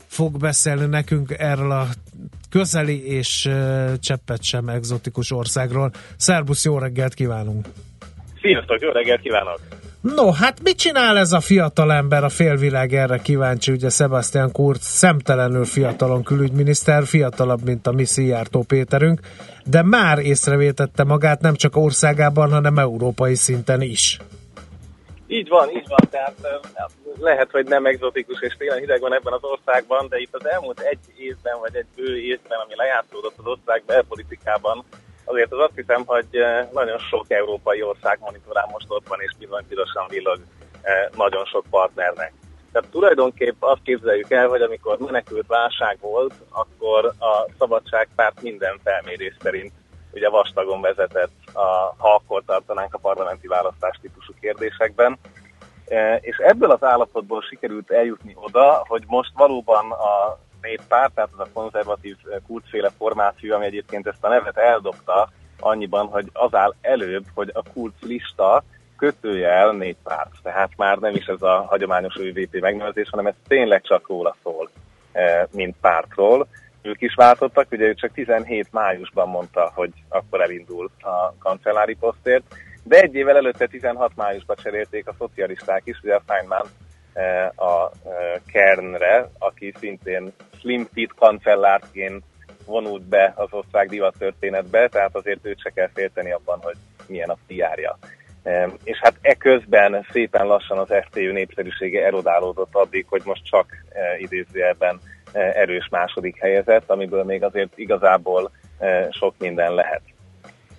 fog 0.07 0.39
beszélni 0.39 0.87
nekünk 0.87 1.35
erről 1.39 1.71
a 1.71 1.89
közeli 2.51 3.07
és 3.07 3.51
cseppet 3.99 4.43
sem 4.43 4.69
egzotikus 4.69 5.33
országról. 5.33 5.93
Szerbusz, 6.17 6.65
jó 6.65 6.79
reggelt 6.79 7.15
kívánunk! 7.15 7.69
Sziasztok, 8.41 8.81
jó 8.81 8.91
reggelt 8.91 9.21
kívánok! 9.21 9.59
No, 10.01 10.31
hát 10.31 10.63
mit 10.63 10.79
csinál 10.79 11.19
ez 11.19 11.33
a 11.33 11.41
fiatal 11.41 11.93
ember, 11.93 12.25
a 12.25 12.29
félvilág 12.29 12.93
erre 12.93 13.19
kíváncsi, 13.19 13.73
ugye 13.73 13.89
Sebastian 13.89 14.53
Kurz 14.53 14.81
szemtelenül 14.81 15.65
fiatalon 15.65 16.23
külügyminiszter, 16.23 17.07
fiatalabb, 17.07 17.65
mint 17.65 17.87
a 17.87 17.93
mi 17.93 18.05
Szijjártó 18.05 18.63
Péterünk, 18.63 19.21
de 19.65 19.83
már 19.83 20.19
észrevétette 20.19 21.05
magát 21.05 21.41
nem 21.41 21.55
csak 21.55 21.77
országában, 21.77 22.51
hanem 22.51 22.79
európai 22.79 23.35
szinten 23.35 23.81
is. 23.81 24.19
Így 25.27 25.49
van, 25.49 25.69
így 25.71 25.89
van, 25.89 26.09
tehát 26.11 26.35
lehet, 27.19 27.51
hogy 27.51 27.67
nem 27.67 27.87
egzotikus 27.87 28.41
és 28.41 28.55
tényleg 28.59 28.79
hideg 28.79 29.01
van 29.01 29.15
ebben 29.15 29.33
az 29.33 29.43
országban, 29.43 30.07
de 30.09 30.19
itt 30.19 30.35
az 30.35 30.49
elmúlt 30.49 30.81
egy 30.81 30.99
évben, 31.17 31.59
vagy 31.61 31.77
egy 31.77 31.87
bő 31.97 32.19
évben, 32.19 32.59
ami 32.59 32.75
lejátszódott 32.77 33.35
az 33.37 33.47
ország 33.47 33.83
belpolitikában, 33.87 34.85
azért 35.29 35.53
az 35.53 35.59
azt 35.59 35.75
hiszem, 35.75 36.03
hogy 36.07 36.27
nagyon 36.73 36.99
sok 36.99 37.25
európai 37.29 37.83
ország 37.83 38.19
monitorán 38.21 38.69
most 38.73 38.87
ott 38.89 39.09
van, 39.09 39.21
és 39.21 39.35
bizony 39.39 39.65
pirosan 39.69 40.07
villog 40.09 40.39
nagyon 41.17 41.45
sok 41.45 41.65
partnernek. 41.71 42.33
Tehát 42.73 42.89
tulajdonképp 42.91 43.63
azt 43.63 43.83
képzeljük 43.83 44.31
el, 44.31 44.49
hogy 44.49 44.63
amikor 44.63 44.99
menekült 44.99 45.47
válság 45.47 45.99
volt, 46.01 46.35
akkor 46.51 47.05
a 47.07 47.51
Szabadságpárt 47.59 48.43
minden 48.43 48.79
felmérés 48.85 49.37
szerint 49.41 49.73
ugye 50.13 50.29
vastagon 50.29 50.81
vezetett, 50.81 51.33
a, 51.53 51.95
ha 51.99 52.15
akkor 52.15 52.43
tartanánk 52.47 52.95
a 52.95 52.99
parlamenti 52.99 53.47
választás 53.47 53.99
típusú 54.01 54.33
kérdésekben. 54.41 55.19
E, 55.87 56.17
és 56.17 56.37
ebből 56.37 56.71
az 56.71 56.83
állapotból 56.83 57.43
sikerült 57.43 57.91
eljutni 57.91 58.37
oda, 58.41 58.85
hogy 58.89 59.03
most 59.07 59.31
valóban 59.35 59.91
a 59.91 60.39
néppárt, 60.63 61.13
tehát 61.15 61.31
az 61.33 61.41
a 61.41 61.53
konzervatív 61.53 62.17
kultféle 62.47 62.91
formáció, 62.99 63.55
ami 63.55 63.65
egyébként 63.65 64.07
ezt 64.07 64.25
a 64.25 64.29
nevet 64.29 64.57
eldobta, 64.57 65.31
annyiban, 65.61 66.07
hogy 66.07 66.31
az 66.33 66.55
áll 66.55 66.75
előbb, 66.81 67.25
hogy 67.35 67.51
a 67.53 67.63
kult 67.73 67.95
lista 68.01 68.63
kötője 68.97 69.49
el 69.49 69.71
néppárt. 69.71 70.33
Tehát 70.43 70.71
már 70.77 70.99
nem 70.99 71.15
is 71.15 71.27
ez 71.27 71.43
a 71.43 71.67
hagyományos 71.69 72.17
ÖVP 72.17 72.61
megnevezés, 72.61 73.09
hanem 73.11 73.27
ez 73.27 73.35
tényleg 73.47 73.83
csak 73.83 74.09
róla 74.09 74.37
szól, 74.43 74.71
e, 75.13 75.49
mint 75.53 75.77
pártról 75.81 76.49
ők 76.83 77.01
is 77.01 77.15
váltottak, 77.15 77.67
ugye 77.71 77.87
ő 77.87 77.95
csak 77.95 78.13
17 78.13 78.73
májusban 78.73 79.29
mondta, 79.29 79.73
hogy 79.75 79.91
akkor 80.09 80.41
elindul 80.41 80.91
a 81.01 81.35
kancellári 81.39 81.95
posztért, 81.95 82.45
de 82.83 83.01
egy 83.01 83.15
évvel 83.15 83.37
előtte 83.37 83.67
16 83.67 84.17
májusban 84.17 84.57
cserélték 84.63 85.09
a 85.09 85.15
szocialisták 85.19 85.83
is, 85.85 86.01
ugye 86.03 86.15
a 86.15 86.23
Feynman 86.27 86.67
eh, 87.13 87.49
a 87.57 87.91
eh, 88.05 88.41
Kernre, 88.53 89.31
aki 89.39 89.75
szintén 89.79 90.33
Slim 90.59 90.89
Fit 90.93 91.15
kancellárként 91.15 92.23
vonult 92.67 93.03
be 93.03 93.33
az 93.37 93.49
ország 93.51 93.89
divat 93.89 94.15
történetbe, 94.19 94.89
tehát 94.89 95.17
azért 95.17 95.47
őt 95.47 95.61
se 95.61 95.71
kell 95.71 95.91
félteni 95.95 96.33
abban, 96.33 96.59
hogy 96.63 96.77
milyen 97.07 97.31
a 97.31 97.37
fiárja. 97.47 97.99
És 98.85 98.99
hát 98.99 99.15
e 99.21 99.35
közben 99.35 100.07
szépen 100.13 100.47
lassan 100.47 100.79
az 100.79 100.89
FTÜ 101.11 101.33
népszerűsége 101.33 102.05
erodálódott 102.05 102.75
addig, 102.75 103.07
hogy 103.09 103.23
most 103.25 103.45
csak 103.45 103.67
eh, 103.89 104.21
idézőjelben 104.21 105.01
erős 105.33 105.89
második 105.91 106.41
helyezett, 106.41 106.91
amiből 106.91 107.25
még 107.25 107.43
azért 107.43 107.79
igazából 107.79 108.51
sok 109.11 109.35
minden 109.39 109.75
lehet. 109.75 110.01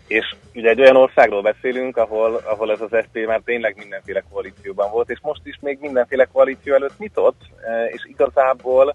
És 0.07 0.35
ugye 0.55 0.69
egy 0.69 0.81
olyan 0.81 0.95
országról 0.95 1.41
beszélünk, 1.41 1.97
ahol, 1.97 2.35
ahol 2.35 2.71
ez 2.71 2.81
az 2.81 2.97
SP 3.05 3.15
már 3.25 3.41
tényleg 3.45 3.75
mindenféle 3.77 4.23
koalícióban 4.31 4.91
volt, 4.91 5.09
és 5.09 5.19
most 5.21 5.41
is 5.43 5.57
még 5.61 5.77
mindenféle 5.81 6.25
koalíció 6.25 6.73
előtt 6.73 6.97
nyitott, 6.97 7.41
és 7.91 8.05
igazából, 8.05 8.93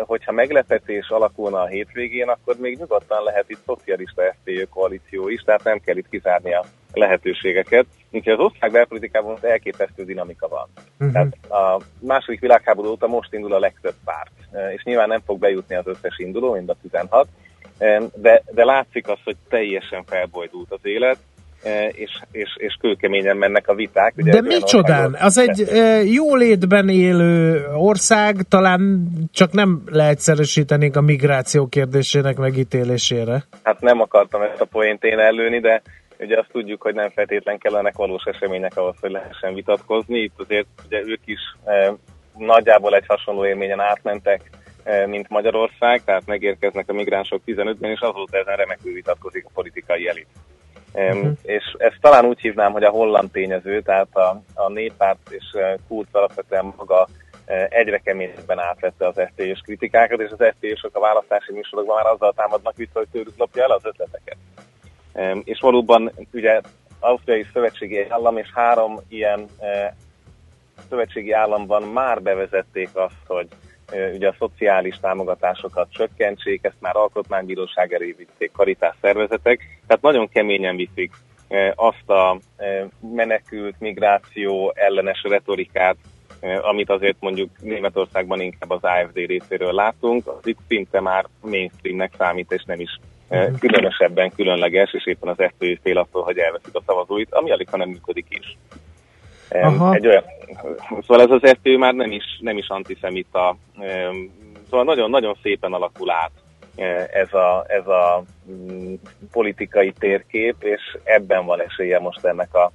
hogyha 0.00 0.32
meglepetés 0.32 1.08
alakulna 1.08 1.60
a 1.60 1.66
hétvégén, 1.66 2.28
akkor 2.28 2.56
még 2.58 2.78
nyugodtan 2.78 3.22
lehet 3.22 3.50
itt 3.50 3.62
szocialista 3.66 4.22
SP 4.36 4.68
koalíció 4.70 5.28
is, 5.28 5.42
tehát 5.42 5.64
nem 5.64 5.80
kell 5.80 5.96
itt 5.96 6.08
kizárni 6.08 6.54
a 6.54 6.64
lehetőségeket. 6.92 7.86
Úgyhogy 8.10 8.32
az 8.32 8.38
ország 8.38 8.72
belpolitikában 8.72 9.38
elképesztő 9.40 10.04
dinamika 10.04 10.48
van. 10.48 10.68
Uh-huh. 10.98 11.12
Tehát 11.12 11.50
a 11.50 11.82
második 11.98 12.40
világháború 12.40 12.88
óta 12.88 13.06
most 13.06 13.32
indul 13.32 13.52
a 13.52 13.58
legtöbb 13.58 13.94
párt, 14.04 14.32
és 14.74 14.82
nyilván 14.82 15.08
nem 15.08 15.22
fog 15.26 15.38
bejutni 15.38 15.74
az 15.74 15.86
összes 15.86 16.18
induló, 16.18 16.52
mind 16.52 16.68
a 16.68 16.76
16, 16.82 17.28
de, 18.14 18.42
de 18.50 18.64
látszik 18.64 19.08
az, 19.08 19.18
hogy 19.24 19.36
teljesen 19.48 20.04
felbojdult 20.04 20.70
az 20.72 20.80
élet, 20.82 21.18
és, 21.92 22.10
és, 22.32 22.56
és 22.56 22.76
kőkeményen 22.80 23.36
mennek 23.36 23.68
a 23.68 23.74
viták. 23.74 24.14
Ugye 24.16 24.40
De 24.40 24.58
csodán? 24.58 25.16
Az 25.20 25.38
egy 25.38 25.66
jólétben 26.12 26.88
élő 26.88 27.64
ország, 27.74 28.36
talán 28.48 29.08
csak 29.32 29.52
nem 29.52 29.82
leegyszerűsítenénk 29.86 30.96
a 30.96 31.00
migráció 31.00 31.66
kérdésének 31.66 32.36
megítélésére. 32.36 33.44
Hát 33.62 33.80
nem 33.80 34.00
akartam 34.00 34.42
ezt 34.42 34.60
a 34.60 34.64
poént 34.64 35.04
én 35.04 35.18
előni, 35.18 35.60
de 35.60 35.82
ugye 36.18 36.38
azt 36.38 36.50
tudjuk, 36.52 36.82
hogy 36.82 36.94
nem 36.94 37.10
feltétlen 37.10 37.58
kellenek 37.58 37.96
valós 37.96 38.24
események 38.24 38.76
ahhoz, 38.76 38.94
hogy 39.00 39.10
lehessen 39.10 39.54
vitatkozni. 39.54 40.18
Itt 40.18 40.34
azért 40.36 40.66
ugye 40.86 41.00
ők 41.06 41.20
is 41.24 41.40
e, 41.64 41.94
nagyjából 42.38 42.94
egy 42.94 43.06
hasonló 43.06 43.46
élményen 43.46 43.80
átmentek, 43.80 44.50
e, 44.82 45.06
mint 45.06 45.28
Magyarország, 45.28 46.04
tehát 46.04 46.26
megérkeznek 46.26 46.88
a 46.88 46.92
migránsok 46.92 47.42
15-ben, 47.46 47.90
és 47.90 48.00
azóta 48.00 48.38
ezen 48.38 48.56
remekül 48.56 48.92
vitatkozik 48.92 49.44
a 49.44 49.50
politikai 49.54 50.08
elit. 50.08 50.26
Uh-huh. 50.94 51.30
És 51.42 51.74
ezt 51.78 51.96
talán 52.00 52.24
úgy 52.24 52.40
hívnám, 52.40 52.72
hogy 52.72 52.84
a 52.84 52.90
holland 52.90 53.30
tényező, 53.30 53.82
tehát 53.82 54.16
a, 54.16 54.42
a 54.54 54.68
néppárt 54.68 55.30
és 55.30 55.44
Kurz 55.88 56.08
alapvetően 56.12 56.74
maga 56.76 57.08
egyre 57.68 57.98
keményebben 57.98 58.58
átvette 58.58 59.06
az 59.06 59.14
SZT-s 59.14 59.60
kritikákat, 59.60 60.20
és 60.20 60.30
az 60.30 60.46
SZT-sok 60.54 60.96
a 60.96 61.00
választási 61.00 61.52
műsorokban 61.52 61.96
már 61.96 62.12
azzal 62.12 62.32
támadnak 62.32 62.76
vissza, 62.76 62.98
hogy 62.98 63.08
tőlük 63.12 63.36
lopja 63.36 63.62
el 63.62 63.70
az 63.70 63.84
ötleteket. 63.84 64.36
És 65.44 65.60
valóban 65.60 66.12
ugye 66.32 66.60
Ausztriai 67.00 67.46
Szövetségi 67.52 68.06
Állam 68.08 68.36
és 68.36 68.50
három 68.54 69.00
ilyen 69.08 69.46
szövetségi 70.88 71.32
államban 71.32 71.82
már 71.82 72.22
bevezették 72.22 72.88
azt, 72.92 73.22
hogy 73.26 73.48
ugye 74.14 74.28
a 74.28 74.34
szociális 74.38 74.98
támogatásokat 75.00 75.88
csökkentsék, 75.90 76.64
ezt 76.64 76.80
már 76.80 76.96
alkotmánybíróság 76.96 77.92
elé 77.92 78.14
vitték 78.18 78.52
karitás 78.52 78.94
szervezetek, 79.00 79.80
tehát 79.86 80.02
nagyon 80.02 80.28
keményen 80.28 80.76
viszik 80.76 81.12
azt 81.74 82.08
a 82.10 82.38
menekült 83.14 83.74
migráció 83.78 84.72
ellenes 84.74 85.22
retorikát, 85.22 85.96
amit 86.60 86.90
azért 86.90 87.16
mondjuk 87.20 87.50
Németországban 87.60 88.40
inkább 88.40 88.70
az 88.70 88.82
AFD 88.82 89.16
részéről 89.16 89.72
látunk, 89.72 90.26
az 90.26 90.46
itt 90.46 90.58
szinte 90.68 91.00
már 91.00 91.26
mainstreamnek 91.40 92.12
számít, 92.18 92.52
és 92.52 92.64
nem 92.64 92.80
is 92.80 93.00
mhm. 93.28 93.54
különösebben 93.54 94.30
különleges, 94.30 94.92
és 94.92 95.06
éppen 95.06 95.28
az 95.28 95.46
FPÖ 95.54 95.74
fél 95.82 95.98
attól, 95.98 96.22
hogy 96.22 96.38
elveszik 96.38 96.74
a 96.74 96.82
szavazóit, 96.86 97.34
ami 97.34 97.50
alig, 97.50 97.68
nem 97.72 97.88
működik 97.88 98.26
is. 98.28 98.56
Aha. 99.60 99.94
Egy 99.94 100.06
olyan, 100.06 100.24
szóval 101.06 101.20
ez 101.20 101.30
az 101.30 101.50
FPÖ 101.58 101.76
már 101.76 101.94
nem 101.94 102.12
is, 102.12 102.24
nem 102.40 102.56
is 102.56 102.68
antiszemita, 102.68 103.56
szóval 104.70 104.84
nagyon-nagyon 104.84 105.36
szépen 105.42 105.72
alakul 105.72 106.10
át 106.10 106.30
e, 106.76 107.08
ez 107.12 107.32
a, 107.32 107.64
ez 107.68 107.86
a 107.86 108.22
mm, 108.50 108.94
politikai 109.32 109.92
térkép, 109.98 110.54
és 110.58 110.80
ebben 111.04 111.44
van 111.44 111.60
esélye 111.60 111.98
most 111.98 112.24
ennek 112.24 112.54
a 112.54 112.72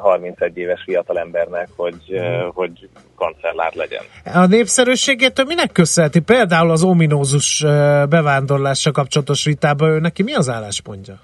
31 0.00 0.58
e, 0.58 0.60
éves 0.60 0.82
fiatalembernek, 0.84 1.68
hogy, 1.76 2.02
hmm. 2.06 2.50
hogy 2.52 2.88
kancellár 3.16 3.74
legyen. 3.74 4.02
A 4.24 4.46
népszerűségétől 4.46 5.46
minek 5.46 5.72
köszönheti? 5.72 6.20
Például 6.20 6.70
az 6.70 6.82
ominózus 6.82 7.64
bevándorlással 8.08 8.92
kapcsolatos 8.92 9.44
vitában 9.44 9.90
ő 9.90 9.98
neki 9.98 10.22
mi 10.22 10.34
az 10.34 10.48
álláspontja? 10.48 11.20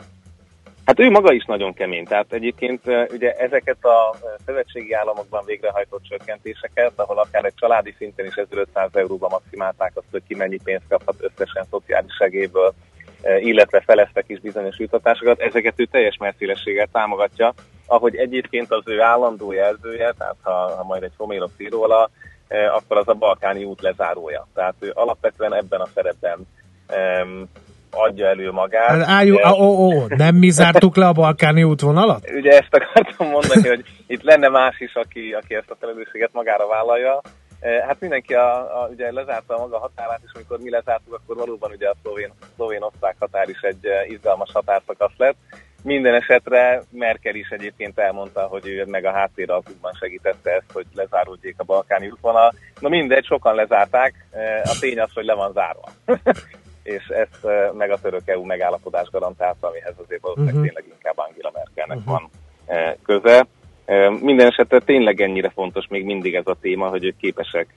Hát 0.85 1.01
ő 1.01 1.11
maga 1.11 1.33
is 1.33 1.45
nagyon 1.45 1.75
kemény, 1.75 2.05
tehát 2.05 2.33
egyébként 2.33 2.81
ugye 3.11 3.33
ezeket 3.33 3.85
a 3.85 4.15
szövetségi 4.47 4.93
államokban 4.93 5.45
végrehajtott 5.45 6.03
csökkentéseket, 6.03 6.93
ahol 6.97 7.19
akár 7.19 7.45
egy 7.45 7.55
családi 7.55 7.95
szinten 7.99 8.27
is 8.27 8.35
1500 8.35 8.91
euróba 8.93 9.29
maximálták 9.29 9.93
azt, 9.95 10.07
hogy 10.11 10.23
ki 10.29 10.35
mennyi 10.35 10.59
pénzt 10.65 10.85
kaphat 10.89 11.15
összesen 11.19 11.67
szociális 11.71 12.15
segélyből, 12.15 12.75
illetve 13.41 13.81
feleztek 13.81 14.25
is 14.27 14.41
bizonyos 14.41 14.79
jutatásokat, 14.79 15.41
ezeket 15.41 15.75
ő 15.77 15.85
teljes 15.85 16.17
merszélességgel 16.17 16.89
támogatja, 16.93 17.55
ahogy 17.87 18.17
egyébként 18.17 18.71
az 18.73 18.83
ő 18.85 19.01
állandó 19.01 19.53
jelzője, 19.53 20.13
tehát 20.19 20.37
ha, 20.43 20.53
ha 20.53 20.85
majd 20.85 21.03
egy 21.03 21.13
Fomérov 21.17 21.51
ír 21.59 21.71
róla, 21.71 22.11
akkor 22.49 22.97
az 22.97 23.09
a 23.09 23.15
balkáni 23.15 23.65
út 23.65 23.81
lezárója. 23.81 24.47
Tehát 24.55 24.75
ő 24.79 24.91
alapvetően 24.95 25.55
ebben 25.55 25.81
a 25.81 25.89
szerepben 25.95 26.47
adja 27.95 28.27
elő 28.27 28.51
magát. 28.51 28.89
Hát, 28.89 29.09
álljunk, 29.09 29.39
ugye, 29.39 29.51
ó, 29.51 29.87
ó, 29.87 30.07
nem 30.09 30.35
mi 30.35 30.51
zártuk 30.51 30.97
le 30.97 31.07
a 31.07 31.13
balkáni 31.13 31.63
útvonalat? 31.63 32.31
Ugye 32.37 32.51
ezt 32.51 32.75
akartam 32.75 33.29
mondani, 33.29 33.69
hogy 33.69 33.85
itt 34.07 34.23
lenne 34.23 34.49
más 34.49 34.81
is, 34.81 34.95
aki, 34.95 35.33
aki 35.33 35.55
ezt 35.55 35.71
a 35.71 35.77
felelősséget 35.81 36.33
magára 36.33 36.67
vállalja. 36.67 37.21
E, 37.61 37.85
hát 37.87 38.01
mindenki 38.01 38.35
a, 38.35 38.83
a, 38.83 38.89
ugye 38.93 39.13
lezárta 39.13 39.55
a 39.55 39.59
maga 39.59 39.79
határát, 39.79 40.21
és 40.25 40.31
amikor 40.35 40.59
mi 40.59 40.71
lezártuk, 40.71 41.15
akkor 41.15 41.37
valóban 41.37 41.71
ugye 41.71 41.89
a 41.89 41.95
szlovén, 42.03 42.33
szlovén 42.57 42.83
osztrák 42.83 43.17
határ 43.19 43.49
is 43.49 43.61
egy 43.61 43.87
e, 43.87 44.07
izgalmas 44.07 44.51
határszakasz 44.53 45.17
lett. 45.17 45.37
minden 45.83 46.15
esetre 46.15 46.83
Merkel 46.91 47.35
is 47.35 47.49
egyébként 47.49 47.99
elmondta, 47.99 48.41
hogy 48.41 48.67
ő 48.69 48.85
meg 48.87 49.05
a 49.05 49.13
háttéralkukban 49.13 49.93
segítette 50.01 50.51
ezt, 50.51 50.73
hogy 50.73 50.87
lezárultjék 50.95 51.55
a 51.59 51.65
balkáni 51.65 52.11
útvonal. 52.11 52.53
Na 52.81 52.89
mindegy, 52.89 53.25
sokan 53.25 53.55
lezárták, 53.55 54.27
a 54.65 54.77
tény 54.81 55.01
az, 55.01 55.13
hogy 55.15 55.25
le 55.25 55.35
van 55.35 55.53
zárva. 55.53 55.89
és 56.85 57.07
ezt 57.07 57.47
meg 57.73 57.91
a 57.91 57.99
török 57.99 58.23
EU 58.25 58.45
megállapodás 58.45 59.09
garantálta, 59.11 59.67
amihez 59.67 59.95
azért 60.05 60.21
valószínűleg 60.21 60.55
uh-huh. 60.55 60.69
tényleg 60.69 60.93
inkább 60.95 61.19
Angela 61.19 61.51
Merkelnek 61.55 61.97
uh-huh. 61.97 62.13
van 62.13 62.31
köze. 63.05 63.47
Minden 64.21 64.47
esetre 64.47 64.79
tényleg 64.79 65.21
ennyire 65.21 65.49
fontos 65.49 65.87
még 65.89 66.05
mindig 66.05 66.35
ez 66.35 66.47
a 66.47 66.57
téma, 66.61 66.89
hogy 66.89 67.05
ők 67.05 67.17
képesek 67.17 67.75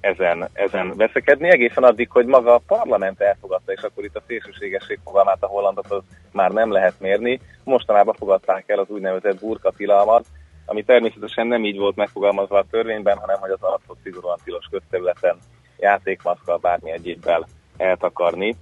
ezen, 0.00 0.48
ezen 0.52 0.96
veszekedni, 0.96 1.48
egészen 1.48 1.84
addig, 1.84 2.10
hogy 2.10 2.26
maga 2.26 2.54
a 2.54 2.62
parlament 2.66 3.20
elfogadta, 3.20 3.72
és 3.72 3.82
akkor 3.82 4.04
itt 4.04 4.16
a 4.16 4.22
szélsőségesség 4.26 4.98
fogalmát 5.04 5.42
a 5.42 5.46
hollandot 5.46 5.90
az 5.90 6.02
már 6.32 6.50
nem 6.50 6.72
lehet 6.72 7.00
mérni. 7.00 7.40
Mostanában 7.64 8.14
fogadták 8.14 8.68
el 8.68 8.78
az 8.78 8.88
úgynevezett 8.88 9.40
burka 9.40 9.70
tilalmat, 9.76 10.24
ami 10.66 10.82
természetesen 10.82 11.46
nem 11.46 11.64
így 11.64 11.78
volt 11.78 11.96
megfogalmazva 11.96 12.58
a 12.58 12.66
törvényben, 12.70 13.16
hanem 13.16 13.38
hogy 13.40 13.50
az 13.50 13.62
arcot 13.62 13.98
szigorúan 14.02 14.38
tilos 14.44 14.66
közterületen 14.70 15.36
játékmaszkal 15.78 16.56
bármi 16.56 16.90
egyébbel 16.90 17.46
eltakarni, 17.80 18.56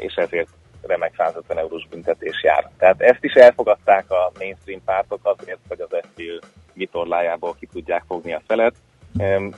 és 0.00 0.14
ezért 0.14 0.48
remek 0.86 1.14
150 1.16 1.58
eurós 1.58 1.86
büntetés 1.90 2.42
jár. 2.42 2.70
Tehát 2.78 3.00
ezt 3.00 3.24
is 3.24 3.32
elfogadták 3.32 4.10
a 4.10 4.32
mainstream 4.38 4.84
pártok 4.84 5.20
azért, 5.22 5.58
hogy 5.68 5.80
az 5.80 5.88
SZDÖ 6.02 6.38
vitorlájából 6.72 7.54
ki 7.58 7.66
tudják 7.66 8.02
fogni 8.06 8.32
a 8.32 8.42
felet, 8.46 8.74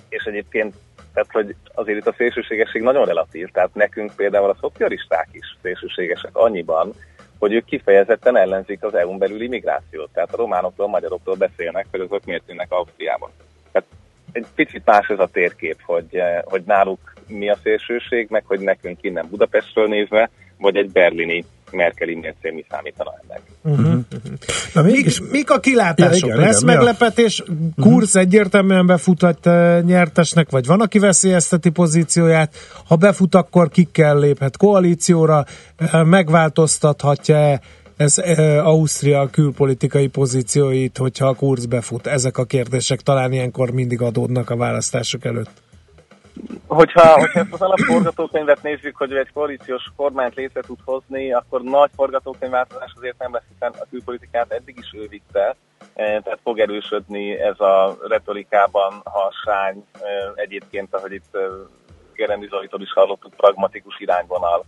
és 0.09 0.25
egyébként 0.25 0.75
tehát, 1.15 1.33
hogy 1.33 1.55
azért 1.75 1.99
itt 1.99 2.07
a 2.07 2.15
szélsőségesség 2.17 2.83
nagyon 2.83 3.05
relatív, 3.05 3.49
tehát 3.53 3.75
nekünk 3.75 4.13
például 4.17 4.51
a 4.51 4.57
szocialisták 4.61 5.29
is 5.33 5.57
szélsőségesek 5.63 6.37
annyiban, 6.37 6.93
hogy 7.39 7.53
ők 7.53 7.65
kifejezetten 7.65 8.37
ellenzik 8.37 8.85
az 8.85 8.95
EU-n 8.95 9.19
belüli 9.19 9.49
migrációt. 9.49 10.11
Tehát 10.13 10.33
a 10.33 10.37
románokról, 10.37 10.87
a 10.87 10.91
magyarokról 10.91 11.35
beszélnek, 11.35 11.87
hogy 11.91 12.01
azok 12.01 12.25
miért 12.25 12.43
tűnnek 12.43 12.73
Ausztriában. 12.73 13.31
Tehát 13.73 13.89
egy 14.33 14.47
picit 14.55 14.85
más 14.85 15.09
ez 15.09 15.19
a 15.19 15.29
térkép, 15.33 15.83
hogy, 15.83 16.23
hogy 16.45 16.63
náluk 16.67 17.14
mi 17.27 17.51
a 17.51 17.59
szélsőség, 17.63 18.27
meg 18.31 18.45
hogy 18.47 18.61
nekünk 18.61 18.99
innen 19.01 19.27
Budapestről 19.31 19.87
nézve 19.87 20.31
vagy 20.59 20.77
egy 20.77 20.91
berlini 20.91 21.45
Merkeli 21.71 22.15
mércén 22.15 22.55
mi 22.55 22.65
számítana 22.71 23.15
ennek. 23.23 23.41
Uh-huh. 23.63 24.01
Na, 24.73 24.83
mégis, 24.83 25.21
mik, 25.21 25.31
mik 25.31 25.51
a 25.51 25.61
kilátások? 25.61 26.29
Ja, 26.29 26.35
igen, 26.35 26.47
Lesz 26.47 26.63
igen, 26.63 26.77
meglepetés? 26.77 27.41
A... 27.41 27.45
Kurz 27.81 28.09
uh-huh. 28.09 28.23
egyértelműen 28.23 28.87
befuthat 28.87 29.47
uh, 29.47 29.83
nyertesnek, 29.83 30.51
vagy 30.51 30.67
van, 30.67 30.81
aki 30.81 30.99
veszélyezteti 30.99 31.71
pozícióját? 31.71 32.55
Ha 32.87 32.97
befut, 32.97 33.35
akkor 33.35 33.69
kikkel 33.69 34.19
léphet 34.19 34.57
koalícióra? 34.57 35.45
Uh, 35.81 36.05
megváltoztathatja-e 36.05 37.61
ez 37.97 38.19
uh, 38.19 38.67
Ausztria 38.67 39.29
külpolitikai 39.31 40.07
pozícióit, 40.07 40.97
hogyha 40.97 41.27
a 41.27 41.35
Kurz 41.35 41.67
befut? 41.67 42.07
Ezek 42.07 42.39
a 42.39 42.45
kérdések 42.45 43.01
talán 43.01 43.33
ilyenkor 43.33 43.71
mindig 43.71 44.01
adódnak 44.01 44.51
a 44.51 44.57
választások 44.57 45.25
előtt. 45.25 45.64
Hogyha, 46.67 47.21
hogyha 47.21 47.41
ezt 47.41 47.53
az 47.53 47.61
alapforgatókönyvet 47.61 48.63
nézzük, 48.63 48.97
hogy 48.97 49.13
egy 49.13 49.33
koalíciós 49.33 49.93
kormányt 49.97 50.35
létre 50.35 50.61
tud 50.61 50.79
hozni, 50.85 51.33
akkor 51.33 51.63
nagy 51.63 51.91
forgatókönyvváltozás 51.97 52.93
azért 52.97 53.19
nem 53.19 53.33
lesz, 53.33 53.45
hiszen 53.53 53.73
a 53.81 53.87
külpolitikát 53.91 54.53
eddig 54.53 54.77
is 54.79 54.91
ő 54.93 55.07
vitte, 55.09 55.57
eh, 55.95 56.21
tehát 56.23 56.39
fog 56.43 56.59
erősödni 56.59 57.41
ez 57.41 57.61
a 57.61 57.97
retorikában 58.09 59.03
harsány, 59.05 59.85
eh, 59.93 60.01
egyébként, 60.35 60.95
ahogy 60.95 61.13
itt 61.13 61.35
eh, 61.35 61.41
Gerendi 62.15 62.47
Zolitól 62.47 62.81
is 62.81 62.93
hallottuk, 62.93 63.35
pragmatikus 63.35 63.99
irányvonal. 63.99 64.65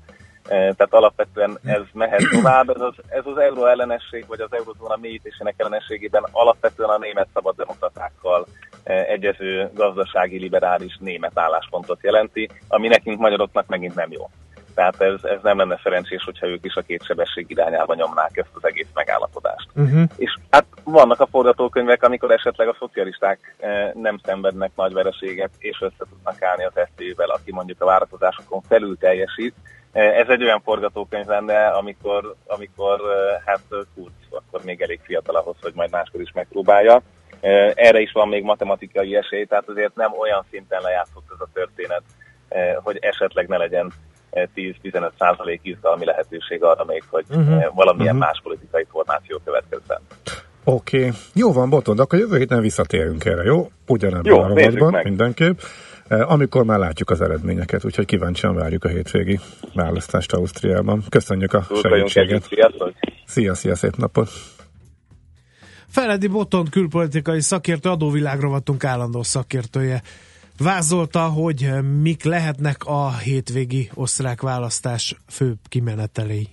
Tehát 0.49 0.95
alapvetően 0.95 1.59
ez 1.65 1.83
mehet 1.93 2.23
tovább, 2.31 2.69
ez 2.69 2.81
az, 2.81 2.95
ez 3.09 3.27
az 3.27 3.39
euró 3.39 3.67
ellenesség, 3.67 4.25
vagy 4.27 4.41
az 4.41 4.53
eurozóna 4.53 4.97
mélyítésének 4.97 5.55
ellenességében 5.57 6.25
alapvetően 6.33 6.89
a 6.89 6.99
német 6.99 7.29
szabaddemokratákkal 7.35 8.47
egyező 8.87 9.71
gazdasági 9.75 10.39
liberális 10.39 10.97
német 11.01 11.39
álláspontot 11.39 12.03
jelenti, 12.03 12.49
ami 12.69 12.89
nekünk 12.89 13.19
magyaroknak 13.19 13.67
megint 13.67 13.95
nem 13.95 14.13
jó. 14.13 14.31
Tehát 14.75 15.01
ez, 15.01 15.25
ez 15.25 15.39
nem 15.43 15.59
lenne 15.59 15.81
szerencsés, 15.83 16.25
hogyha 16.25 16.47
ők 16.47 16.65
is 16.65 16.75
a 16.75 16.83
két 16.83 17.05
sebesség 17.05 17.47
irányába 17.49 17.95
nyomnák 17.95 18.37
ezt 18.37 18.55
az 18.55 18.65
egész 18.65 18.89
megállapodást. 18.95 19.69
Uh-huh. 19.75 20.03
És 20.17 20.37
hát 20.51 20.65
vannak 20.85 21.21
a 21.21 21.27
forgatókönyvek, 21.27 22.03
amikor 22.03 22.31
esetleg 22.31 22.69
a 22.69 22.77
szocialisták 22.79 23.57
nem 23.95 24.19
szenvednek 24.23 24.71
nagy 24.75 24.93
vereséget, 24.93 25.51
és 25.59 25.79
össze 25.81 26.05
tudnak 26.11 26.43
állni 26.43 26.65
az 26.65 26.73
SZT-vel, 26.75 27.31
aki 27.31 27.53
mondjuk 27.53 27.81
a 27.81 27.87
várakozásokon 27.87 28.61
felül 28.69 28.99
teljesít. 28.99 29.55
Ez 29.93 30.29
egy 30.29 30.43
olyan 30.43 30.61
forgatókönyv 30.61 31.27
lenne, 31.27 31.67
amikor, 31.67 32.35
amikor 32.47 33.01
hát 33.45 33.61
Kurz 33.95 34.13
akkor 34.31 34.65
még 34.65 34.81
elég 34.81 35.01
fiatal 35.03 35.37
ahhoz, 35.37 35.57
hogy 35.61 35.73
majd 35.75 35.91
máskor 35.91 36.21
is 36.21 36.33
megpróbálja. 36.35 37.03
Erre 37.75 38.01
is 38.01 38.13
van 38.13 38.29
még 38.29 38.43
matematikai 38.43 39.17
esély, 39.17 39.45
tehát 39.45 39.69
azért 39.69 39.95
nem 39.95 40.13
olyan 40.19 40.45
szinten 40.51 40.81
lejátszott 40.83 41.27
ez 41.35 41.41
a 41.41 41.49
történet, 41.53 42.03
hogy 42.83 42.99
esetleg 43.01 43.49
ne 43.49 43.57
legyen 43.57 43.93
10-15 44.33 45.11
százalék 45.19 45.61
izgalmi 45.63 46.05
lehetőség 46.05 46.63
arra 46.63 46.85
még, 46.85 47.03
hogy 47.11 47.25
uh-huh. 47.29 47.75
valamilyen 47.75 48.15
uh-huh. 48.15 48.29
más 48.29 48.41
politikai 48.43 48.85
formáció 48.91 49.41
következzen. 49.45 50.01
Oké, 50.65 50.99
okay. 50.99 51.11
jó 51.35 51.53
van, 51.53 51.71
Botond, 51.71 52.01
akkor 52.01 52.19
jövő 52.19 52.37
héten 52.37 52.61
visszatérünk 52.61 53.25
erre, 53.25 53.43
jó? 53.43 53.71
Ugyanebben 53.87 54.33
jó, 54.33 54.41
a 54.41 54.47
rovatban, 54.47 55.01
mindenképp. 55.03 55.59
Amikor 56.09 56.65
már 56.65 56.79
látjuk 56.79 57.11
az 57.11 57.21
eredményeket, 57.21 57.85
úgyhogy 57.85 58.05
kíváncsian 58.05 58.55
várjuk 58.55 58.85
a 58.85 58.89
hétvégi 58.89 59.39
választást 59.75 60.33
Ausztriában. 60.33 61.03
Köszönjük 61.09 61.53
a 61.53 61.63
segítséget. 61.83 62.49
Szia, 63.25 63.55
szia, 63.55 63.75
szép 63.75 63.97
napot! 63.97 64.29
Feledi 65.97 66.27
Botond 66.27 66.69
külpolitikai 66.69 67.41
szakértő, 67.41 67.89
adóvilágrovatunk 67.89 68.85
állandó 68.85 69.23
szakértője 69.23 70.03
vázolta, 70.59 71.21
hogy 71.21 71.71
mik 72.03 72.25
lehetnek 72.25 72.85
a 72.85 73.17
hétvégi 73.17 73.91
osztrák 73.95 74.41
választás 74.41 75.17
főbb 75.29 75.59
kimenetelei. 75.69 76.49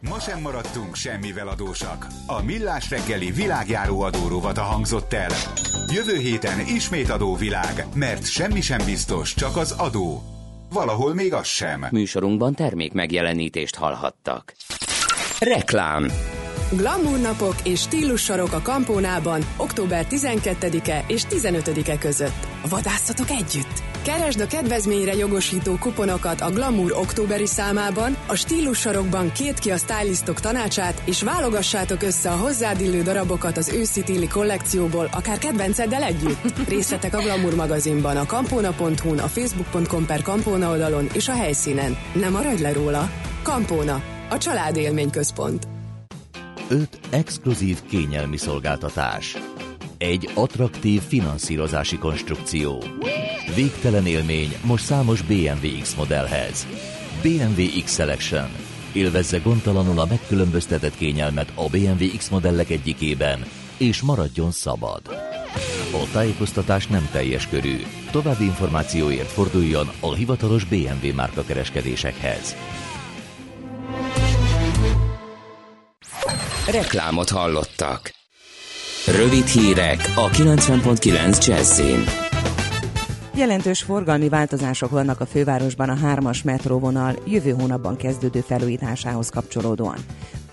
Ma 0.00 0.18
sem 0.18 0.40
maradtunk 0.40 0.94
semmivel 0.94 1.48
adósak. 1.48 2.06
A 2.26 2.42
Millás 2.42 2.90
reggeli 2.90 3.30
világjáró 3.30 4.00
adórovata 4.00 4.62
hangzott 4.62 5.12
el. 5.12 5.30
Jövő 5.94 6.18
héten 6.18 6.60
ismét 6.60 7.10
adóvilág, 7.10 7.86
mert 7.94 8.30
semmi 8.30 8.60
sem 8.60 8.84
biztos, 8.84 9.34
csak 9.34 9.56
az 9.56 9.70
adó. 9.70 10.22
Valahol 10.72 11.14
még 11.14 11.32
az 11.32 11.46
sem. 11.46 11.86
Műsorunkban 11.90 12.54
termék 12.54 12.92
megjelenítést 12.92 13.74
hallhattak. 13.74 14.54
Reklám 15.38 16.06
Glamour 16.76 17.18
napok 17.18 17.54
és 17.62 17.80
stílussarok 17.80 18.52
a 18.52 18.60
Kampónában 18.62 19.42
október 19.56 20.06
12-e 20.10 21.04
és 21.06 21.22
15-e 21.30 21.98
között. 21.98 22.46
Vadászatok 22.68 23.30
együtt! 23.30 23.82
Keresd 24.02 24.40
a 24.40 24.46
kedvezményre 24.46 25.14
jogosító 25.14 25.76
kuponokat 25.76 26.40
a 26.40 26.50
Glamour 26.50 26.92
októberi 26.92 27.46
számában, 27.46 28.16
a 28.26 28.34
stílussarokban 28.34 29.32
két 29.32 29.58
ki 29.58 29.70
a 29.70 29.76
stylistok 29.76 30.40
tanácsát, 30.40 31.02
és 31.04 31.22
válogassátok 31.22 32.02
össze 32.02 32.30
a 32.30 32.36
hozzád 32.36 32.80
illő 32.80 33.02
darabokat 33.02 33.56
az 33.56 33.68
őszi-téli 33.68 34.28
kollekcióból, 34.28 35.08
akár 35.12 35.38
kedvenceddel 35.38 36.02
együtt. 36.02 36.68
Részletek 36.68 37.14
a 37.14 37.20
Glamour 37.20 37.54
magazinban, 37.54 38.16
a 38.16 38.26
kampóna.hu-n, 38.26 39.18
a 39.18 39.28
facebook.com 39.28 40.06
per 40.06 40.22
kampóna 40.22 40.70
oldalon 40.70 41.08
és 41.12 41.28
a 41.28 41.34
helyszínen. 41.34 41.96
Nem 42.12 42.32
maradj 42.32 42.62
le 42.62 42.72
róla! 42.72 43.10
Kampóna, 43.42 44.02
a 44.28 44.38
család 44.38 44.76
élményközpont. 44.76 45.71
5 46.72 46.98
exkluzív 47.10 47.78
kényelmi 47.88 48.36
szolgáltatás. 48.36 49.36
Egy 49.98 50.30
attraktív 50.34 51.00
finanszírozási 51.02 51.98
konstrukció. 51.98 52.82
Végtelen 53.54 54.06
élmény 54.06 54.56
most 54.64 54.84
számos 54.84 55.22
BMW 55.22 55.80
X 55.80 55.94
modellhez. 55.94 56.66
BMW 57.22 57.82
X 57.84 57.94
Selection. 57.94 58.48
Élvezze 58.92 59.38
gondtalanul 59.38 60.00
a 60.00 60.06
megkülönböztetett 60.06 60.96
kényelmet 60.96 61.52
a 61.54 61.68
BMW 61.68 62.16
X 62.16 62.28
modellek 62.28 62.70
egyikében, 62.70 63.44
és 63.76 64.02
maradjon 64.02 64.50
szabad. 64.50 65.00
A 65.92 66.10
tájékoztatás 66.12 66.86
nem 66.86 67.08
teljes 67.12 67.48
körű. 67.48 67.76
További 68.10 68.44
információért 68.44 69.30
forduljon 69.30 69.90
a 70.00 70.14
hivatalos 70.14 70.64
BMW 70.64 71.14
márka 71.14 71.44
Reklámot 76.72 77.30
hallottak. 77.30 78.10
Rövid 79.06 79.46
hírek 79.46 80.12
a 80.14 80.28
90.9 80.28 81.46
Jazzin. 81.46 82.04
Jelentős 83.34 83.82
forgalmi 83.82 84.28
változások 84.28 84.90
vannak 84.90 85.20
a 85.20 85.26
fővárosban 85.26 85.88
a 85.88 85.96
hármas 85.96 86.42
metróvonal 86.42 87.16
jövő 87.26 87.50
hónapban 87.50 87.96
kezdődő 87.96 88.40
felújításához 88.40 89.28
kapcsolódóan. 89.28 89.98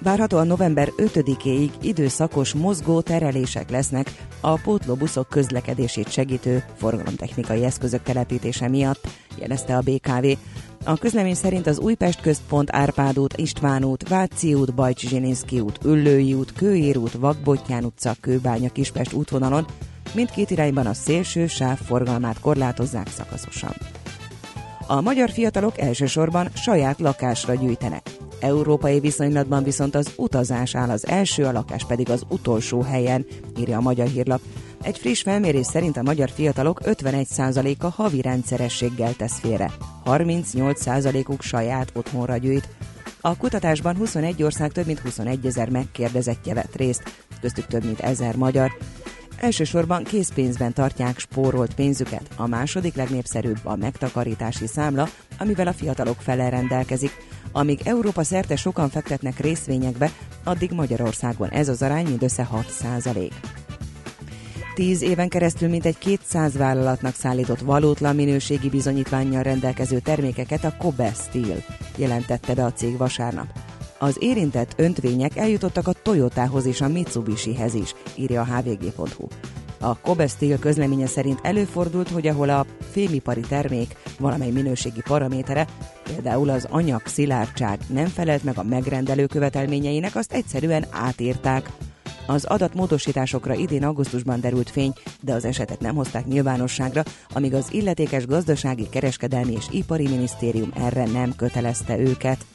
Várhatóan 0.01 0.47
november 0.47 0.91
5-éig 0.97 1.69
időszakos 1.81 2.53
mozgó 2.53 3.01
terelések 3.01 3.69
lesznek 3.69 4.11
a 4.41 4.53
pótlóbuszok 4.61 5.29
közlekedését 5.29 6.11
segítő 6.11 6.63
forgalomtechnikai 6.77 7.63
eszközök 7.63 8.03
telepítése 8.03 8.67
miatt, 8.67 9.07
jelezte 9.37 9.77
a 9.77 9.81
BKV. 9.81 10.25
A 10.83 10.97
közlemény 10.97 11.33
szerint 11.33 11.67
az 11.67 11.79
Újpest 11.79 12.21
központ 12.21 12.69
Árpád 12.71 13.19
út, 13.19 13.37
István 13.37 13.83
út, 13.83 14.07
Váci 14.07 14.53
út, 14.53 14.73
Bajcs 14.73 15.07
Zsilinszki 15.07 15.59
út, 15.59 15.79
Üllői 15.85 16.33
út, 16.33 16.53
Kőér 16.53 16.97
út, 16.97 17.11
Vakbottyán 17.11 17.83
utca, 17.83 18.15
Kőbánya, 18.21 18.69
Kispest 18.69 19.13
útvonalon 19.13 19.65
mindkét 20.13 20.49
irányban 20.49 20.85
a 20.85 20.93
szélső 20.93 21.47
sáv 21.47 21.77
forgalmát 21.77 22.39
korlátozzák 22.39 23.07
szakaszosan. 23.07 23.73
A 24.91 25.01
magyar 25.01 25.29
fiatalok 25.29 25.79
elsősorban 25.79 26.49
saját 26.53 26.99
lakásra 26.99 27.53
gyűjtenek. 27.53 28.09
Európai 28.39 28.99
viszonylatban 28.99 29.63
viszont 29.63 29.95
az 29.95 30.13
utazás 30.15 30.75
áll 30.75 30.89
az 30.89 31.07
első, 31.07 31.43
a 31.43 31.51
lakás 31.51 31.85
pedig 31.85 32.09
az 32.09 32.23
utolsó 32.29 32.81
helyen, 32.81 33.25
írja 33.59 33.77
a 33.77 33.81
Magyar 33.81 34.07
Hírlap. 34.07 34.41
Egy 34.81 34.97
friss 34.97 35.21
felmérés 35.21 35.65
szerint 35.65 35.97
a 35.97 36.01
magyar 36.01 36.29
fiatalok 36.29 36.79
51%-a 36.83 37.87
havi 37.87 38.21
rendszerességgel 38.21 39.13
tesz 39.13 39.39
félre, 39.39 39.71
38%-uk 40.05 41.41
saját 41.41 41.91
otthonra 41.93 42.37
gyűjt. 42.37 42.69
A 43.21 43.37
kutatásban 43.37 43.95
21 43.95 44.43
ország 44.43 44.71
több 44.71 44.85
mint 44.85 44.99
21 44.99 45.45
ezer 45.45 45.69
megkérdezettje 45.69 46.53
vett 46.53 46.75
részt, 46.75 47.03
köztük 47.41 47.65
több 47.65 47.85
mint 47.85 47.99
ezer 47.99 48.35
magyar. 48.35 48.71
Elsősorban 49.41 50.03
készpénzben 50.03 50.73
tartják 50.73 51.19
spórolt 51.19 51.73
pénzüket, 51.73 52.29
a 52.35 52.47
második 52.47 52.95
legnépszerűbb 52.95 53.59
a 53.63 53.75
megtakarítási 53.75 54.67
számla, 54.67 55.07
amivel 55.39 55.67
a 55.67 55.73
fiatalok 55.73 56.21
fele 56.21 56.49
rendelkezik. 56.49 57.11
Amíg 57.51 57.79
Európa 57.83 58.23
szerte 58.23 58.55
sokan 58.55 58.89
fektetnek 58.89 59.39
részvényekbe, 59.39 60.11
addig 60.43 60.71
Magyarországon 60.71 61.49
ez 61.49 61.69
az 61.69 61.81
arány 61.81 62.05
mindössze 62.05 62.43
6 62.43 62.69
százalék. 62.69 63.33
Tíz 64.75 65.01
éven 65.01 65.29
keresztül 65.29 65.69
mintegy 65.69 65.97
200 65.97 66.57
vállalatnak 66.57 67.15
szállított 67.15 67.59
valótlan 67.59 68.15
minőségi 68.15 68.69
bizonyítványjal 68.69 69.43
rendelkező 69.43 69.99
termékeket 69.99 70.63
a 70.63 70.75
Kobe 70.77 71.11
Steel 71.13 71.63
jelentette 71.95 72.53
be 72.53 72.65
a 72.65 72.73
cég 72.73 72.97
vasárnap. 72.97 73.68
Az 73.99 74.15
érintett 74.19 74.73
öntvények 74.77 75.35
eljutottak 75.35 75.87
a 75.87 75.93
Toyotához 75.93 76.65
és 76.65 76.81
a 76.81 76.87
Mitsubishihez 76.87 77.73
is, 77.73 77.93
írja 78.15 78.41
a 78.41 78.45
hvg.hu. 78.45 79.27
A 79.79 79.99
Kobe 79.99 80.27
Steel 80.27 80.59
közleménye 80.59 81.07
szerint 81.07 81.39
előfordult, 81.41 82.09
hogy 82.09 82.27
ahol 82.27 82.49
a 82.49 82.65
fémipari 82.91 83.41
termék 83.41 83.95
valamely 84.19 84.51
minőségi 84.51 85.01
paramétere, 85.01 85.67
például 86.03 86.49
az 86.49 86.67
anyag 86.69 87.01
szilárdság 87.05 87.79
nem 87.87 88.05
felelt 88.05 88.43
meg 88.43 88.57
a 88.57 88.63
megrendelő 88.63 89.25
követelményeinek, 89.25 90.15
azt 90.15 90.33
egyszerűen 90.33 90.85
átírták. 90.89 91.71
Az 92.27 92.45
adatmódosításokra 92.45 93.53
idén 93.53 93.83
augusztusban 93.83 94.41
derült 94.41 94.69
fény, 94.69 94.93
de 95.21 95.33
az 95.33 95.45
esetet 95.45 95.79
nem 95.79 95.95
hozták 95.95 96.25
nyilvánosságra, 96.25 97.03
amíg 97.33 97.53
az 97.53 97.73
illetékes 97.73 98.25
gazdasági, 98.25 98.89
kereskedelmi 98.89 99.51
és 99.51 99.65
ipari 99.71 100.07
minisztérium 100.07 100.71
erre 100.75 101.05
nem 101.05 101.35
kötelezte 101.35 101.97
őket. 101.97 102.45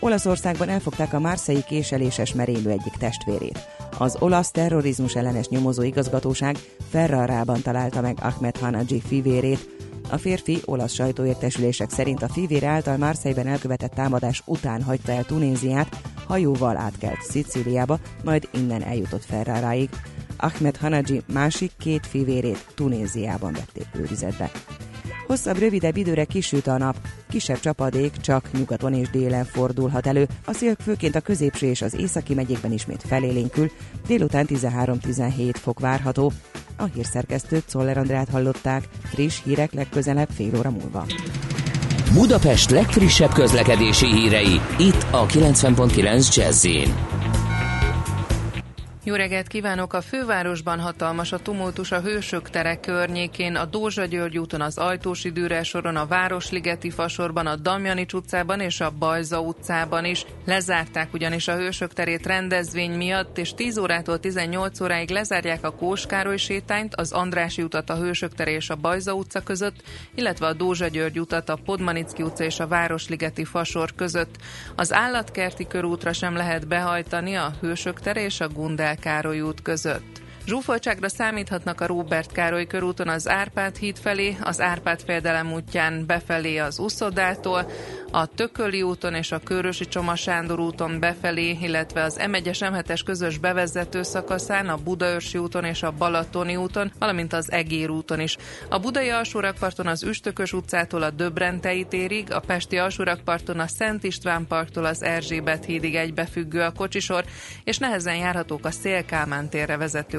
Olaszországban 0.00 0.68
elfogták 0.68 1.12
a 1.12 1.20
Márszei 1.20 1.62
késeléses 1.66 2.34
merénylő 2.34 2.70
egyik 2.70 2.92
testvérét. 2.98 3.58
Az 3.98 4.16
olasz 4.20 4.50
terrorizmus 4.50 5.14
ellenes 5.14 5.48
nyomozó 5.48 5.82
igazgatóság 5.82 6.58
Ferrarában 6.90 7.62
találta 7.62 8.00
meg 8.00 8.18
Ahmed 8.20 8.56
Hanaji 8.56 9.00
fivérét. 9.00 9.76
A 10.10 10.16
férfi 10.16 10.58
olasz 10.64 10.92
sajtóértesülések 10.92 11.90
szerint 11.90 12.22
a 12.22 12.28
fivér 12.28 12.64
által 12.64 12.96
Márszeiben 12.96 13.46
elkövetett 13.46 13.92
támadás 13.92 14.42
után 14.44 14.82
hagyta 14.82 15.12
el 15.12 15.24
Tunéziát, 15.24 15.96
hajóval 16.26 16.76
átkelt 16.76 17.22
Szicíliába, 17.22 17.98
majd 18.24 18.48
innen 18.52 18.82
eljutott 18.82 19.24
Ferraráig. 19.24 19.88
Ahmed 20.38 20.76
Hanaji 20.76 21.22
másik 21.32 21.70
két 21.78 22.06
fivérét 22.06 22.66
Tunéziában 22.74 23.52
vették 23.52 23.86
őrizetbe. 23.98 24.50
Hosszabb, 25.26 25.58
rövidebb 25.58 25.96
időre 25.96 26.24
kisüt 26.24 26.66
a 26.66 26.78
nap, 26.78 26.96
kisebb 27.28 27.60
csapadék 27.60 28.12
csak 28.16 28.52
nyugaton 28.52 28.94
és 28.94 29.10
délen 29.10 29.44
fordulhat 29.44 30.06
elő, 30.06 30.28
a 30.44 30.52
szél 30.52 30.76
főként 30.84 31.14
a 31.14 31.20
középső 31.20 31.66
és 31.66 31.82
az 31.82 31.94
északi 31.94 32.34
megyékben 32.34 32.72
ismét 32.72 33.02
felélénkül, 33.06 33.70
délután 34.06 34.46
13-17 34.48 35.54
fok 35.54 35.80
várható. 35.80 36.32
A 36.76 36.84
hírszerkesztőt 36.84 37.68
Szoller 37.68 37.98
Andrát 37.98 38.28
hallották, 38.28 38.88
friss 39.02 39.42
hírek 39.44 39.72
legközelebb 39.72 40.28
fél 40.34 40.56
óra 40.58 40.70
múlva. 40.70 41.06
Budapest 42.12 42.70
legfrissebb 42.70 43.32
közlekedési 43.32 44.06
hírei, 44.06 44.60
itt 44.78 45.06
a 45.10 45.26
90.9 45.26 46.34
jazz 46.34 46.66
jó 49.08 49.14
reggelt 49.14 49.46
kívánok! 49.46 49.92
A 49.92 50.00
fővárosban 50.00 50.80
hatalmas 50.80 51.32
a 51.32 51.38
tumultus 51.38 51.92
a 51.92 52.00
Hősök 52.00 52.50
tere 52.50 52.76
környékén, 52.76 53.54
a 53.54 53.64
Dózsa 53.64 54.04
György 54.04 54.38
úton, 54.38 54.60
az 54.60 54.78
Ajtósi 54.78 55.30
Dűre 55.30 55.62
soron, 55.62 55.96
a 55.96 56.06
Városligeti 56.06 56.90
fasorban, 56.90 57.46
a 57.46 57.56
Damjanics 57.56 58.12
utcában 58.12 58.60
és 58.60 58.80
a 58.80 58.90
Bajza 58.90 59.40
utcában 59.40 60.04
is. 60.04 60.24
Lezárták 60.46 61.12
ugyanis 61.12 61.48
a 61.48 61.56
Hősök 61.56 61.92
terét 61.92 62.26
rendezvény 62.26 62.90
miatt, 62.90 63.38
és 63.38 63.54
10 63.54 63.78
órától 63.78 64.20
18 64.20 64.80
óráig 64.80 65.10
lezárják 65.10 65.64
a 65.64 65.74
Kóskároly 65.74 66.36
sétányt, 66.36 66.94
az 66.94 67.12
Andrási 67.12 67.62
utat 67.62 67.90
a 67.90 67.96
Hősök 67.96 68.34
tere 68.34 68.50
és 68.50 68.70
a 68.70 68.76
Bajza 68.76 69.12
utca 69.12 69.40
között, 69.40 69.82
illetve 70.14 70.46
a 70.46 70.52
Dózsa 70.52 70.88
György 70.88 71.20
utat 71.20 71.48
a 71.48 71.58
Podmanicki 71.64 72.22
utca 72.22 72.44
és 72.44 72.60
a 72.60 72.66
Városligeti 72.66 73.44
fasor 73.44 73.94
között. 73.94 74.36
Az 74.76 74.92
állatkerti 74.92 75.66
körútra 75.66 76.12
sem 76.12 76.34
lehet 76.34 76.66
behajtani 76.66 77.34
a 77.34 77.52
Hősök 77.60 78.00
tere 78.00 78.24
és 78.24 78.40
a 78.40 78.48
Gundel 78.48 78.96
Károly 79.00 79.40
út 79.40 79.62
között. 79.62 80.20
Zsúfoltságra 80.48 81.08
számíthatnak 81.08 81.80
a 81.80 81.86
Róbert 81.86 82.32
Károly 82.32 82.66
körúton 82.66 83.08
az 83.08 83.28
Árpád 83.28 83.76
híd 83.76 83.98
felé, 83.98 84.36
az 84.40 84.60
Árpád 84.60 85.00
fejedelem 85.00 85.52
útján 85.52 86.06
befelé 86.06 86.58
az 86.58 86.78
Uszodától, 86.78 87.70
a 88.10 88.26
Tököli 88.26 88.82
úton 88.82 89.14
és 89.14 89.32
a 89.32 89.38
Körösi 89.38 89.88
Csoma 89.88 90.14
Sándor 90.14 90.58
úton 90.60 91.00
befelé, 91.00 91.58
illetve 91.60 92.02
az 92.02 92.18
M1-es 92.20 92.72
m 92.72 93.04
közös 93.04 93.38
bevezető 93.38 94.02
szakaszán, 94.02 94.68
a 94.68 94.76
Budaörsi 94.76 95.38
úton 95.38 95.64
és 95.64 95.82
a 95.82 95.90
Balatoni 95.90 96.56
úton, 96.56 96.92
valamint 96.98 97.32
az 97.32 97.52
Egér 97.52 97.90
úton 97.90 98.20
is. 98.20 98.36
A 98.68 98.78
Budai 98.78 99.08
alsórakparton 99.08 99.86
az 99.86 100.02
Üstökös 100.02 100.52
utcától 100.52 101.02
a 101.02 101.10
Döbrentei 101.10 101.84
térig, 101.84 102.32
a 102.32 102.40
Pesti 102.40 102.76
alsórakparton 102.76 103.60
a 103.60 103.66
Szent 103.66 104.04
István 104.04 104.46
parktól 104.46 104.84
az 104.84 105.02
Erzsébet 105.02 105.64
hídig 105.64 105.94
egybefüggő 105.94 106.60
a 106.60 106.72
kocsisor, 106.72 107.24
és 107.64 107.78
nehezen 107.78 108.16
járhatók 108.16 108.66
a 108.66 108.70
Szélkámán 108.70 109.48
térre 109.48 109.76
vezető 109.76 110.18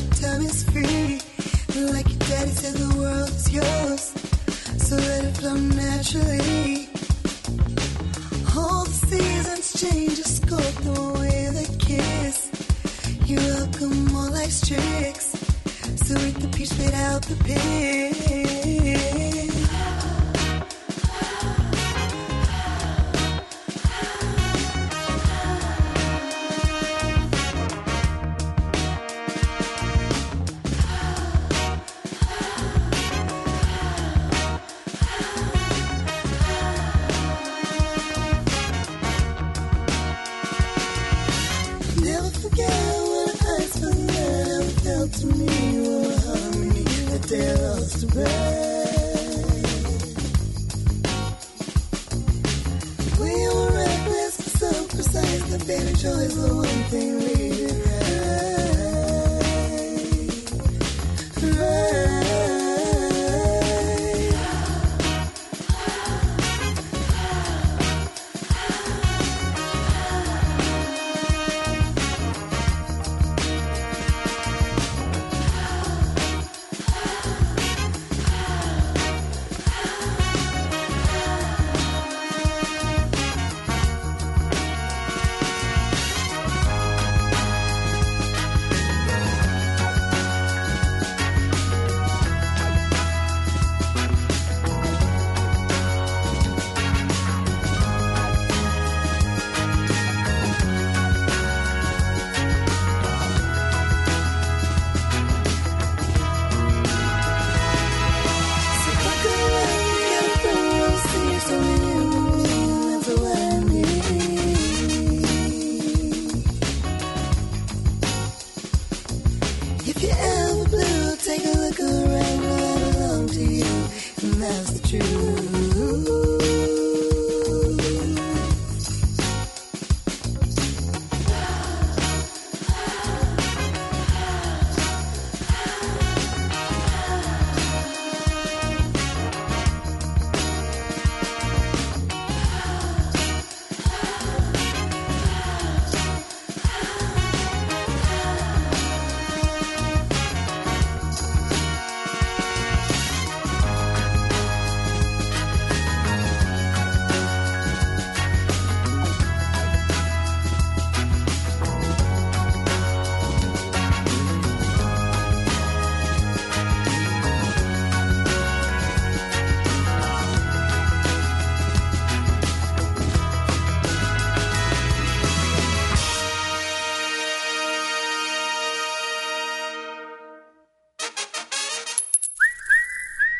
time 0.00 0.42
is 0.42 0.62
free. 0.64 1.20
Like 1.92 2.08
your 2.08 2.18
daddy 2.30 2.50
said, 2.50 2.74
the 2.74 2.98
world 2.98 3.28
is 3.28 3.52
yours. 3.52 4.12
So 4.78 4.96
let 4.96 5.24
it 5.24 5.36
flow 5.36 5.56
naturally. 5.56 6.53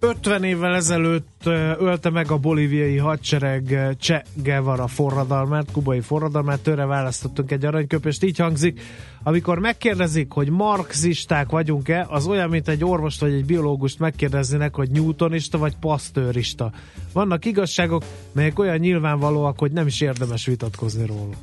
50 0.00 0.44
évvel 0.44 0.74
ezelőtt 0.74 1.42
ölte 1.78 2.10
meg 2.10 2.30
a 2.30 2.38
bolíviai 2.38 2.96
hadsereg 2.96 3.94
Che 3.98 4.24
Guevara 4.34 4.86
forradalmát, 4.86 5.70
kubai 5.72 6.00
forradalmát, 6.00 6.60
tőle 6.60 6.84
választottunk 6.84 7.50
egy 7.50 7.64
aranyköpést, 7.64 8.24
így 8.24 8.38
hangzik, 8.38 8.80
amikor 9.22 9.58
megkérdezik, 9.58 10.32
hogy 10.32 10.50
marxisták 10.50 11.50
vagyunk-e, 11.50 12.06
az 12.08 12.26
olyan, 12.26 12.48
mint 12.48 12.68
egy 12.68 12.84
orvost 12.84 13.20
vagy 13.20 13.32
egy 13.32 13.44
biológust 13.44 13.98
megkérdeznének, 13.98 14.74
hogy 14.74 14.90
newtonista 14.90 15.58
vagy 15.58 15.76
pasztőrista. 15.76 16.72
Vannak 17.12 17.44
igazságok, 17.44 18.04
melyek 18.32 18.58
olyan 18.58 18.78
nyilvánvalóak, 18.78 19.58
hogy 19.58 19.72
nem 19.72 19.86
is 19.86 20.00
érdemes 20.00 20.46
vitatkozni 20.46 21.06
róla. 21.06 21.34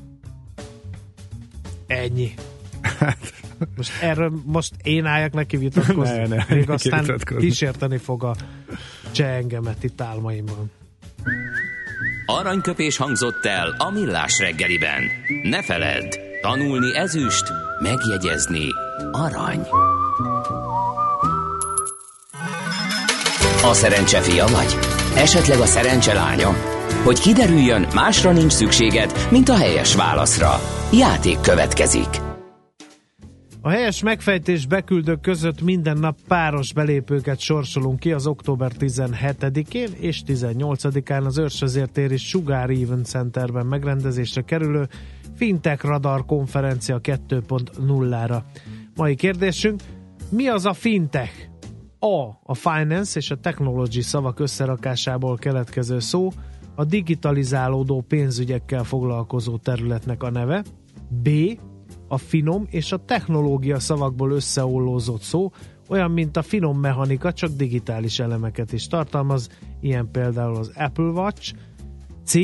Ennyi. 1.87 2.33
Most 3.75 3.91
erről 4.01 4.31
most 4.45 4.73
én 4.83 5.05
álljak 5.05 5.33
neki 5.33 5.57
vitatkozni? 5.57 6.17
Ne, 6.17 6.27
ne, 6.27 6.45
Még 6.49 6.69
aztán 6.69 7.01
vitatkozni. 7.01 7.47
kísérteni 7.47 7.97
fog 7.97 8.23
a 8.23 8.35
cseh 9.11 9.35
engemet 9.35 9.83
itt 9.83 10.01
álmaimban. 10.01 10.71
Aranyköpés 12.25 12.97
hangzott 12.97 13.45
el 13.45 13.75
a 13.77 13.89
millás 13.91 14.39
reggeliben. 14.39 15.03
Ne 15.43 15.63
feledd, 15.63 16.15
tanulni 16.41 16.95
ezüst, 16.95 17.43
megjegyezni 17.81 18.65
arany. 19.11 19.67
A 23.63 23.73
szerencse 23.73 24.21
fia 24.21 24.45
vagy? 24.47 24.77
Esetleg 25.15 25.59
a 25.59 25.65
szerencse 25.65 26.13
lánya? 26.13 26.49
Hogy 27.03 27.19
kiderüljön, 27.19 27.87
másra 27.93 28.31
nincs 28.31 28.51
szükséged, 28.51 29.27
mint 29.31 29.49
a 29.49 29.55
helyes 29.57 29.95
válaszra. 29.95 30.59
Játék 30.93 31.39
következik. 31.41 32.26
A 33.67 33.69
helyes 33.69 34.03
megfejtés 34.03 34.65
beküldők 34.65 35.21
között 35.21 35.61
minden 35.61 35.97
nap 35.97 36.17
páros 36.27 36.73
belépőket 36.73 37.39
sorsolunk 37.39 37.99
ki 37.99 38.11
az 38.11 38.27
október 38.27 38.71
17-én 38.79 39.89
és 39.99 40.21
18-án 40.27 41.25
az 41.25 41.37
Őrsvezértér 41.37 42.11
és 42.11 42.27
Sugar 42.27 42.69
Even 42.69 43.03
Centerben 43.03 43.65
megrendezésre 43.65 44.41
kerülő 44.41 44.87
Fintech 45.35 45.85
Radar 45.85 46.25
konferencia 46.25 46.99
2.0-ra. 47.03 48.41
Mai 48.95 49.15
kérdésünk, 49.15 49.81
mi 50.29 50.47
az 50.47 50.65
a 50.65 50.73
fintech? 50.73 51.49
A. 51.99 52.25
A 52.43 52.53
finance 52.53 53.19
és 53.19 53.31
a 53.31 53.39
technology 53.39 54.01
szavak 54.01 54.39
összerakásából 54.39 55.37
keletkező 55.37 55.99
szó, 55.99 56.29
a 56.75 56.83
digitalizálódó 56.83 58.05
pénzügyekkel 58.07 58.83
foglalkozó 58.83 59.57
területnek 59.57 60.23
a 60.23 60.29
neve. 60.29 60.63
B 61.09 61.29
a 62.07 62.17
finom 62.17 62.67
és 62.69 62.91
a 62.91 63.05
technológia 63.05 63.79
szavakból 63.79 64.31
összeollózott 64.31 65.21
szó, 65.21 65.51
olyan, 65.89 66.11
mint 66.11 66.37
a 66.37 66.41
finom 66.41 66.79
mechanika, 66.79 67.33
csak 67.33 67.49
digitális 67.49 68.19
elemeket 68.19 68.71
is 68.71 68.87
tartalmaz, 68.87 69.49
ilyen 69.81 70.11
például 70.11 70.55
az 70.55 70.71
Apple 70.75 71.09
Watch. 71.09 71.53
C. 72.25 72.35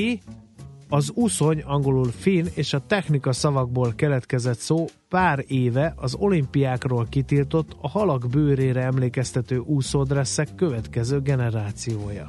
Az 0.90 1.12
uszony, 1.16 1.62
angolul 1.62 2.12
fin 2.12 2.48
és 2.54 2.74
a 2.74 2.86
technika 2.88 3.34
szavakból 3.34 3.94
keletkezett 3.96 4.58
szó 4.58 4.86
pár 5.10 5.44
éve 5.48 5.94
az 5.96 6.16
olimpiákról 6.16 7.08
kitiltott 7.10 7.78
a 7.82 7.90
halak 7.90 8.28
bőrére 8.30 8.82
emlékeztető 8.82 9.58
úszódresszek 9.58 10.56
következő 10.56 11.22
generációja. 11.22 12.28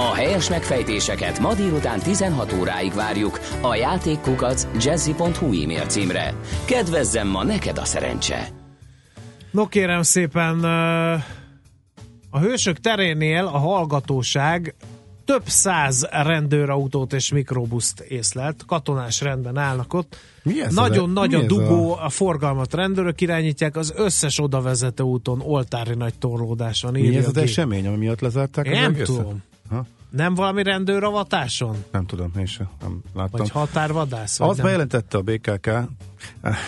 A 0.00 0.14
helyes 0.14 0.48
megfejtéseket 0.48 1.38
ma 1.38 1.54
délután 1.54 1.98
16 1.98 2.52
óráig 2.52 2.92
várjuk 2.92 3.40
a 3.60 3.74
játékkukac 3.74 4.66
jazzy.hu 4.80 5.62
e-mail 5.62 5.86
címre. 5.86 6.34
Kedvezzem 6.64 7.28
ma 7.28 7.44
neked 7.44 7.78
a 7.78 7.84
szerencse! 7.84 8.48
No 9.50 9.66
kérem 9.66 10.02
szépen, 10.02 10.64
a 12.30 12.38
hősök 12.38 12.78
terénél 12.80 13.44
a 13.44 13.58
hallgatóság 13.58 14.74
több 15.24 15.42
száz 15.46 16.06
rendőrautót 16.10 17.12
és 17.12 17.32
mikrobuszt 17.32 18.00
észlelt, 18.00 18.64
katonás 18.66 19.20
rendben 19.20 19.56
állnak 19.56 19.94
ott. 19.94 20.16
Nagyon 20.68 21.10
nagy 21.10 21.34
a 21.34 21.42
dugó, 21.42 21.94
a... 21.94 22.04
a 22.04 22.08
forgalmat 22.08 22.74
rendőrök 22.74 23.20
irányítják, 23.20 23.76
az 23.76 23.92
összes 23.96 24.40
odavezető 24.40 25.02
úton 25.02 25.40
oltári 25.40 25.94
nagy 25.94 26.14
torlódás 26.18 26.82
van. 26.82 26.92
Mi 26.92 27.16
ez 27.16 27.26
az 27.26 27.36
esemény, 27.36 27.86
ami 27.86 27.96
miatt 27.96 28.20
lezárták? 28.20 28.70
Nem 28.70 28.94
tudom. 28.94 29.42
Ha? 29.70 29.86
Nem 30.10 30.34
valami 30.34 30.62
rendőravatáson? 30.62 31.84
Nem 31.90 32.06
tudom, 32.06 32.32
én 32.38 32.46
sem 32.46 32.68
nem 32.80 33.02
láttam. 33.14 33.38
Vagy 33.38 33.50
határvadász? 33.50 34.38
Vagy 34.38 34.48
Azt 34.48 34.56
nem? 34.56 34.66
bejelentette 34.66 35.18
a 35.18 35.22
BKK. 35.22 35.70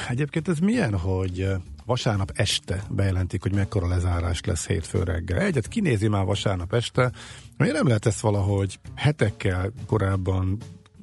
Egyébként 0.08 0.48
ez 0.48 0.58
milyen, 0.58 0.98
hogy 0.98 1.48
vasárnap 1.84 2.30
este 2.34 2.84
bejelentik, 2.90 3.42
hogy 3.42 3.54
mekkora 3.54 3.88
lezárás 3.88 4.40
lesz 4.44 4.66
hétfő 4.66 5.02
reggel. 5.02 5.38
Egyet 5.38 5.68
kinézi 5.68 6.08
már 6.08 6.24
vasárnap 6.24 6.74
este, 6.74 7.12
miért 7.56 7.74
nem 7.74 7.86
lehet 7.86 8.06
ezt 8.06 8.20
valahogy 8.20 8.78
hetekkel 8.94 9.72
korábban 9.86 10.58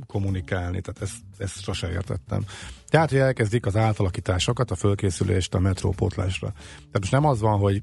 kommunikálni, 0.08 0.82
tehát 0.82 1.02
ezt, 1.02 1.16
ezt 1.38 1.62
sose 1.62 1.92
értettem. 1.92 2.46
Tehát, 2.90 3.10
hogy 3.10 3.20
elkezdik 3.20 3.66
az 3.66 3.76
átalakításokat, 3.76 4.72
a 4.72 4.76
fölkészülést 4.76 5.54
a 5.54 5.60
metrópótlásra. 5.60 6.52
Tehát 6.76 7.00
most 7.00 7.12
nem 7.12 7.26
az 7.26 7.40
van, 7.40 7.60
hogy 7.60 7.82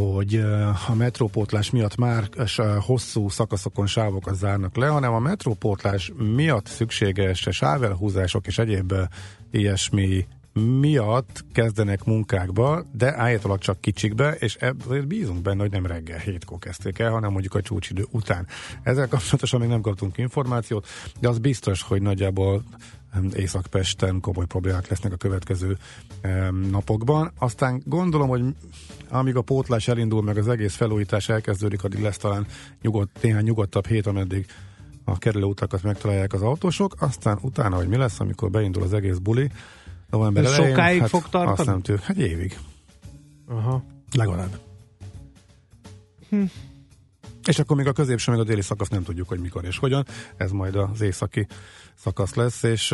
hogy 0.00 0.34
a 0.88 0.94
metrópótlás 0.94 1.70
miatt 1.70 1.96
már 1.96 2.28
hosszú 2.80 3.28
szakaszokon 3.28 3.86
sávokat 3.86 4.34
zárnak 4.34 4.76
le, 4.76 4.86
hanem 4.86 5.12
a 5.12 5.18
metrópótlás 5.18 6.12
miatt 6.16 6.66
szükséges 6.66 7.48
sávelhúzások 7.50 8.46
és 8.46 8.58
egyéb 8.58 8.94
ilyesmi 9.50 10.26
miatt 10.52 11.44
kezdenek 11.52 12.04
munkákba, 12.04 12.84
de 12.92 13.16
állítólag 13.16 13.58
csak 13.58 13.80
kicsikbe, 13.80 14.32
és 14.32 14.54
ebből 14.54 15.06
bízunk 15.06 15.42
benne, 15.42 15.60
hogy 15.60 15.70
nem 15.70 15.86
reggel 15.86 16.18
hétkor 16.18 16.58
kezdték 16.58 16.98
el, 16.98 17.10
hanem 17.10 17.32
mondjuk 17.32 17.54
a 17.54 17.60
csúcsidő 17.60 18.06
után. 18.10 18.46
Ezzel 18.82 19.08
kapcsolatosan 19.08 19.60
még 19.60 19.68
nem 19.68 19.80
kaptunk 19.80 20.18
információt, 20.18 20.86
de 21.20 21.28
az 21.28 21.38
biztos, 21.38 21.82
hogy 21.82 22.02
nagyjából 22.02 22.62
Észak-Pesten 23.34 24.20
komoly 24.20 24.46
problémák 24.46 24.88
lesznek 24.88 25.12
a 25.12 25.16
következő 25.16 25.76
napokban. 26.70 27.32
Aztán 27.38 27.82
gondolom, 27.84 28.28
hogy 28.28 28.42
amíg 29.08 29.36
a 29.36 29.42
pótlás 29.42 29.88
elindul, 29.88 30.22
meg 30.22 30.36
az 30.36 30.48
egész 30.48 30.74
felújítás 30.74 31.28
elkezdődik, 31.28 31.84
addig 31.84 32.00
lesz 32.00 32.16
talán 32.16 32.46
nyugodt, 32.82 33.22
néhány 33.22 33.44
nyugodtabb 33.44 33.86
hét, 33.86 34.06
ameddig 34.06 34.46
a 35.04 35.18
kerülő 35.18 35.44
utakat 35.44 35.82
megtalálják 35.82 36.32
az 36.32 36.42
autósok, 36.42 36.94
aztán 36.98 37.38
utána, 37.42 37.76
hogy 37.76 37.88
mi 37.88 37.96
lesz, 37.96 38.20
amikor 38.20 38.50
beindul 38.50 38.82
az 38.82 38.92
egész 38.92 39.16
buli, 39.16 39.50
november 40.10 40.44
elején, 40.44 40.68
Sokáig 40.68 41.00
hát 41.00 41.08
fog 41.08 41.28
tartani? 41.28 41.58
Azt 41.58 41.66
nem 41.66 41.80
tűr, 41.80 41.98
hát 41.98 42.16
évig. 42.16 42.58
Aha. 43.48 43.84
Legalább. 44.12 44.58
Hm. 46.28 46.44
És 47.44 47.58
akkor 47.58 47.76
még 47.76 47.86
a 47.86 47.92
középső, 47.92 48.30
meg 48.30 48.40
a 48.40 48.44
déli 48.44 48.62
szakasz 48.62 48.88
nem 48.88 49.02
tudjuk, 49.02 49.28
hogy 49.28 49.40
mikor 49.40 49.64
és 49.64 49.78
hogyan. 49.78 50.06
Ez 50.36 50.50
majd 50.50 50.76
az 50.76 51.00
északi 51.00 51.46
szakasz 51.94 52.34
lesz, 52.34 52.62
és 52.62 52.92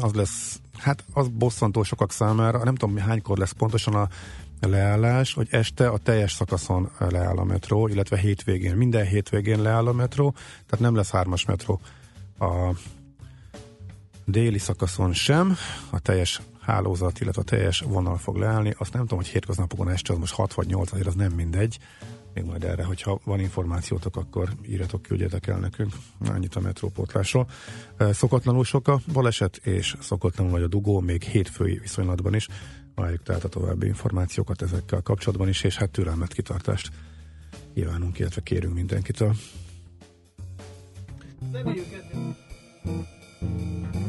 az 0.00 0.12
lesz, 0.12 0.60
hát 0.78 1.04
az 1.12 1.28
bosszantó 1.28 1.82
sokak 1.82 2.12
számára, 2.12 2.64
nem 2.64 2.74
tudom, 2.74 2.96
hánykor 2.96 3.38
lesz 3.38 3.52
pontosan 3.52 3.94
a 3.94 4.08
leállás, 4.60 5.34
hogy 5.34 5.46
este 5.50 5.88
a 5.88 5.98
teljes 5.98 6.32
szakaszon 6.32 6.90
leáll 6.98 7.36
a 7.36 7.44
metró, 7.44 7.88
illetve 7.88 8.16
hétvégén, 8.16 8.76
minden 8.76 9.06
hétvégén 9.06 9.62
leáll 9.62 9.86
a 9.86 9.92
metró, 9.92 10.34
tehát 10.66 10.78
nem 10.78 10.94
lesz 10.94 11.10
hármas 11.10 11.44
metró 11.44 11.80
a 12.38 12.70
déli 14.24 14.58
szakaszon 14.58 15.12
sem, 15.12 15.56
a 15.90 15.98
teljes 15.98 16.40
hálózat, 16.66 17.20
illetve 17.20 17.40
a 17.40 17.44
teljes 17.44 17.80
vonal 17.80 18.16
fog 18.16 18.36
leállni. 18.36 18.74
Azt 18.78 18.92
nem 18.92 19.02
tudom, 19.02 19.18
hogy 19.18 19.28
hétköznapokon 19.28 19.90
este 19.90 20.12
az 20.12 20.18
most 20.18 20.34
6 20.34 20.54
vagy 20.54 20.66
8, 20.66 20.92
azért 20.92 21.06
az 21.06 21.14
nem 21.14 21.32
mindegy. 21.32 21.78
Még 22.34 22.44
majd 22.44 22.64
erre, 22.64 22.84
hogyha 22.84 23.20
van 23.24 23.40
információtok, 23.40 24.16
akkor 24.16 24.48
írjatok, 24.68 25.02
küldjetek 25.02 25.46
el 25.46 25.58
nekünk. 25.58 25.92
Annyit 26.28 26.54
a 26.54 26.60
metrópótlásról. 26.60 27.46
Szokatlanul 27.98 28.64
sok 28.64 28.88
a 28.88 29.00
baleset, 29.12 29.56
és 29.56 29.96
szokatlanul 30.00 30.52
vagy 30.52 30.62
a 30.62 30.68
dugó, 30.68 31.00
még 31.00 31.22
hétfői 31.22 31.78
viszonylatban 31.78 32.34
is. 32.34 32.48
Várjuk 32.94 33.22
tehát 33.22 33.44
a 33.44 33.48
további 33.48 33.86
információkat 33.86 34.62
ezekkel 34.62 35.00
kapcsolatban 35.00 35.48
is, 35.48 35.62
és 35.62 35.76
hát 35.76 35.90
türelmet, 35.90 36.32
kitartást 36.32 36.90
kívánunk, 37.74 38.18
illetve 38.18 38.40
kérünk 38.40 38.74
mindenkitől. 38.74 39.34
St. 43.34 44.03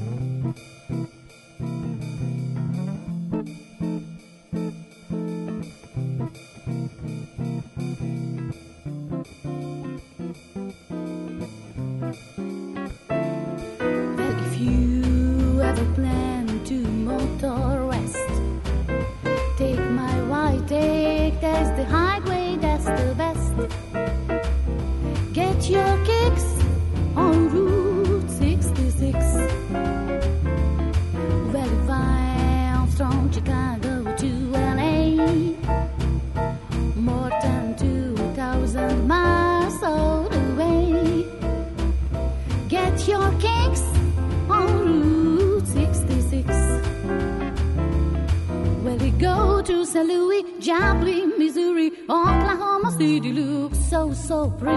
so, 54.25 54.49
pretty. 54.49 54.74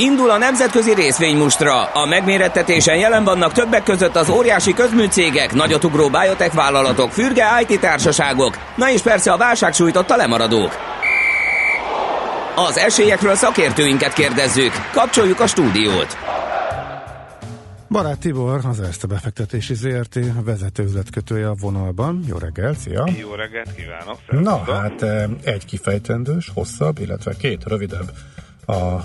Indul 0.00 0.30
a 0.30 0.38
nemzetközi 0.38 0.94
részvénymustra. 0.94 1.84
A 1.84 2.06
megmérettetésen 2.06 2.96
jelen 2.96 3.24
vannak 3.24 3.52
többek 3.52 3.82
között 3.82 4.16
az 4.16 4.28
óriási 4.28 4.72
közműcégek, 4.74 5.54
nagyotugró 5.54 6.08
biotech 6.08 6.54
vállalatok, 6.54 7.10
fürge 7.10 7.44
IT 7.68 7.80
társaságok, 7.80 8.58
na 8.76 8.90
és 8.90 9.00
persze 9.00 9.32
a 9.32 9.36
válság 9.36 9.74
sújtotta 9.74 10.16
lemaradók. 10.16 10.76
Az 12.54 12.76
esélyekről 12.78 13.34
szakértőinket 13.34 14.12
kérdezzük. 14.12 14.72
Kapcsoljuk 14.92 15.40
a 15.40 15.46
stúdiót. 15.46 16.16
Barát 17.88 18.18
Tibor, 18.18 18.60
az 18.64 18.80
Erste 18.80 19.06
befektetési 19.06 19.74
ZRT 19.74 20.18
vezető 20.44 20.82
üzletkötője 20.82 21.48
a 21.48 21.54
vonalban. 21.60 22.24
Jó 22.28 22.36
reggel, 22.36 22.74
szia! 22.74 23.04
Jó 23.20 23.34
reggelt 23.34 23.74
kívánok! 23.74 24.18
Na 24.44 24.72
hát 24.72 25.02
eh, 25.02 25.24
egy 25.44 25.64
kifejtendős, 25.64 26.50
hosszabb, 26.54 26.98
illetve 26.98 27.36
két 27.36 27.64
rövidebb 27.66 28.10
a 28.66 29.02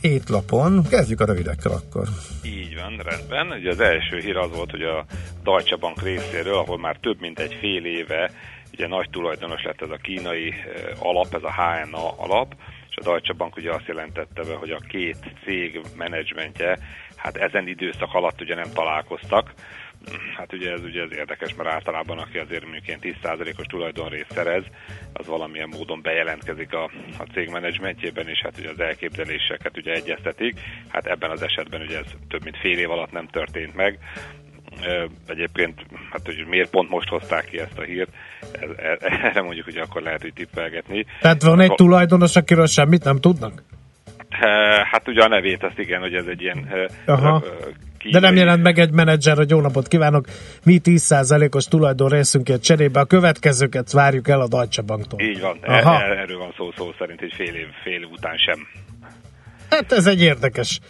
étlapon. 0.00 0.82
Kezdjük 0.90 1.20
a 1.20 1.24
rövidekkel 1.24 1.72
akkor. 1.72 2.08
Így 2.44 2.74
van, 2.74 2.96
rendben. 2.96 3.58
Ugye 3.58 3.70
az 3.70 3.80
első 3.80 4.18
hír 4.18 4.36
az 4.36 4.50
volt, 4.54 4.70
hogy 4.70 4.82
a 4.82 5.04
Deutsche 5.42 5.76
Bank 5.76 6.02
részéről, 6.02 6.56
ahol 6.56 6.78
már 6.78 6.96
több 6.96 7.20
mint 7.20 7.38
egy 7.38 7.56
fél 7.60 7.84
éve 7.84 8.30
ugye 8.72 8.86
nagy 8.86 9.10
tulajdonos 9.10 9.62
lett 9.62 9.82
ez 9.82 9.90
a 9.90 9.96
kínai 9.96 10.54
alap, 10.98 11.34
ez 11.34 11.42
a 11.42 11.52
HNA 11.52 12.10
alap, 12.16 12.54
és 12.88 12.96
a 12.96 13.02
Deutsche 13.02 13.32
Bank 13.32 13.56
ugye 13.56 13.72
azt 13.72 13.86
jelentette 13.86 14.42
be, 14.42 14.54
hogy 14.54 14.70
a 14.70 14.84
két 14.88 15.18
cég 15.44 15.80
menedzsmentje 15.96 16.78
hát 17.16 17.36
ezen 17.36 17.68
időszak 17.68 18.14
alatt 18.14 18.40
ugye 18.40 18.54
nem 18.54 18.72
találkoztak, 18.72 19.52
Hát 20.36 20.52
ugye 20.52 20.72
ez, 20.72 20.80
ugye 20.84 21.02
ez 21.02 21.12
érdekes, 21.12 21.54
mert 21.54 21.68
általában 21.68 22.18
aki 22.18 22.38
azért 22.38 22.62
mondjuk 22.62 22.86
ilyen 22.86 23.00
10%-os 23.02 23.66
tulajdonrészt 23.66 24.32
szerez, 24.32 24.64
az 25.12 25.26
valamilyen 25.26 25.68
módon 25.68 26.02
bejelentkezik 26.02 26.72
a, 26.72 26.90
a 27.18 27.22
cég 27.32 27.48
menedzsmentjében, 27.50 28.28
és 28.28 28.40
hát 28.42 28.58
ugye 28.58 28.70
az 28.70 28.80
elképzeléseket 28.80 29.76
ugye 29.76 29.92
egyeztetik. 29.92 30.60
Hát 30.88 31.06
ebben 31.06 31.30
az 31.30 31.42
esetben 31.42 31.80
ugye 31.80 31.98
ez 31.98 32.10
több 32.28 32.44
mint 32.44 32.56
fél 32.56 32.78
év 32.78 32.90
alatt 32.90 33.12
nem 33.12 33.26
történt 33.26 33.74
meg. 33.74 33.98
Egyébként, 35.26 35.86
hát 36.10 36.24
hogy 36.24 36.46
miért 36.48 36.70
pont 36.70 36.88
most 36.90 37.08
hozták 37.08 37.44
ki 37.44 37.58
ezt 37.58 37.78
a 37.78 37.82
hírt, 37.82 38.10
erre 38.98 39.42
mondjuk, 39.42 39.64
hogy 39.64 39.76
akkor 39.76 40.02
lehet, 40.02 40.22
hogy 40.22 40.32
tippelgetni. 40.32 41.06
Tehát 41.20 41.42
van 41.42 41.60
egy 41.60 41.74
tulajdonos, 41.74 42.36
akiről 42.36 42.66
semmit 42.66 43.04
nem 43.04 43.20
tudnak? 43.20 43.62
Hát 44.90 45.08
ugye 45.08 45.22
a 45.22 45.28
nevét 45.28 45.62
azt 45.62 45.78
igen, 45.78 46.00
hogy 46.00 46.14
ez 46.14 46.26
egy 46.26 46.42
ilyen 46.42 46.88
Aha. 47.06 47.44
De 48.10 48.20
nem 48.20 48.36
jelent 48.36 48.62
meg 48.62 48.78
egy 48.78 48.92
menedzser, 48.92 49.36
hogy 49.36 49.50
jó 49.50 49.60
napot 49.60 49.88
kívánok, 49.88 50.26
mi 50.64 50.80
10%-os 50.84 51.64
tulajdon 51.64 52.08
részünkért 52.08 52.62
cserébe 52.62 53.00
a 53.00 53.04
következőket 53.04 53.92
várjuk 53.92 54.28
el 54.28 54.40
a 54.40 54.48
Deutsche 54.48 54.82
Banktól. 54.82 55.20
Így 55.20 55.40
van, 55.40 55.58
Aha. 55.62 56.02
Er, 56.02 56.18
erről 56.18 56.38
van 56.38 56.52
szó 56.56 56.70
szó 56.76 56.90
szerint, 56.98 57.20
hogy 57.20 57.32
fél 57.34 57.54
év, 57.54 57.66
fél 57.82 58.00
év 58.00 58.10
után 58.10 58.36
sem. 58.36 58.58
Hát 59.70 59.92
ez 59.92 60.06
egy 60.06 60.22
érdekes. 60.22 60.80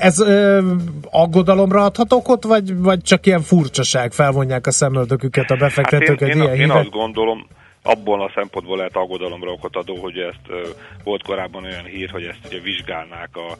Ez 0.00 0.20
ö, 0.20 0.72
aggodalomra 1.10 1.84
adhat 1.84 2.12
okot, 2.12 2.44
vagy, 2.44 2.76
vagy 2.76 3.02
csak 3.02 3.26
ilyen 3.26 3.40
furcsaság, 3.40 4.12
felvonják 4.12 4.66
a 4.66 4.70
szemöldöküket 4.70 5.50
a 5.50 5.56
befektetők 5.56 6.20
hát 6.20 6.28
én, 6.28 6.28
egy 6.28 6.36
én, 6.36 6.42
ilyen 6.42 6.58
Én 6.58 6.70
azt 6.70 6.90
gondolom, 6.90 7.46
abból 7.82 8.22
a 8.22 8.30
szempontból 8.34 8.76
lehet 8.76 8.96
aggodalomra 8.96 9.50
okot 9.50 9.76
adó, 9.76 9.96
hogy 9.96 10.18
ezt 10.18 10.48
ö, 10.48 10.68
volt 11.04 11.22
korábban 11.22 11.64
olyan 11.64 11.84
hír, 11.84 12.10
hogy 12.10 12.24
ezt 12.24 12.38
ugye 12.46 12.60
vizsgálnák 12.60 13.30
a 13.32 13.56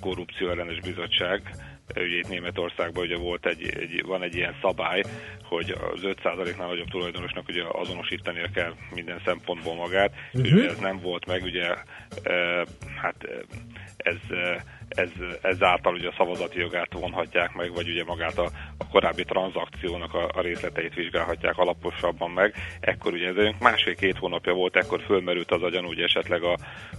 korrupció 0.00 0.48
ellenes 0.48 0.80
bizottság, 0.80 1.42
ugye 1.94 2.16
itt 2.16 2.28
Németországban 2.28 3.04
ugye 3.04 3.16
volt 3.16 3.46
egy, 3.46 3.62
egy, 3.62 4.02
van 4.06 4.22
egy 4.22 4.34
ilyen 4.34 4.54
szabály, 4.62 5.02
hogy 5.42 5.70
az 5.70 6.00
5%-nál 6.02 6.68
nagyobb 6.68 6.88
tulajdonosnak 6.88 7.48
ugye 7.48 7.62
azonosítania 7.68 8.48
kell 8.54 8.74
minden 8.94 9.20
szempontból 9.24 9.74
magát, 9.74 10.12
uh-huh. 10.32 10.52
ugye 10.52 10.68
ez 10.68 10.78
nem 10.78 11.00
volt 11.00 11.26
meg, 11.26 11.42
ugye 11.42 11.74
e, 12.22 12.66
hát 13.02 13.16
ez, 13.96 14.16
ez, 14.88 15.10
ezáltal 15.42 15.94
ugye 15.94 16.08
a 16.08 16.14
szavazati 16.16 16.58
jogát 16.58 16.92
vonhatják 16.92 17.54
meg, 17.54 17.72
vagy 17.72 17.88
ugye 17.88 18.04
magát 18.04 18.38
a, 18.38 18.50
a 18.78 18.88
korábbi 18.88 19.24
tranzakciónak 19.24 20.14
a, 20.14 20.28
a 20.34 20.40
részleteit 20.40 20.94
vizsgálhatják 20.94 21.58
alaposabban 21.58 22.30
meg. 22.30 22.54
Ekkor 22.80 23.12
ugye 23.12 23.28
ez 23.28 23.54
másfél-két 23.60 24.18
hónapja 24.18 24.52
volt, 24.52 24.76
ekkor 24.76 25.00
fölmerült 25.06 25.50
az 25.50 25.62
a 25.62 25.70
gyanú, 25.70 25.86
hogy 25.86 26.00
esetleg 26.00 26.42
a, 26.42 26.56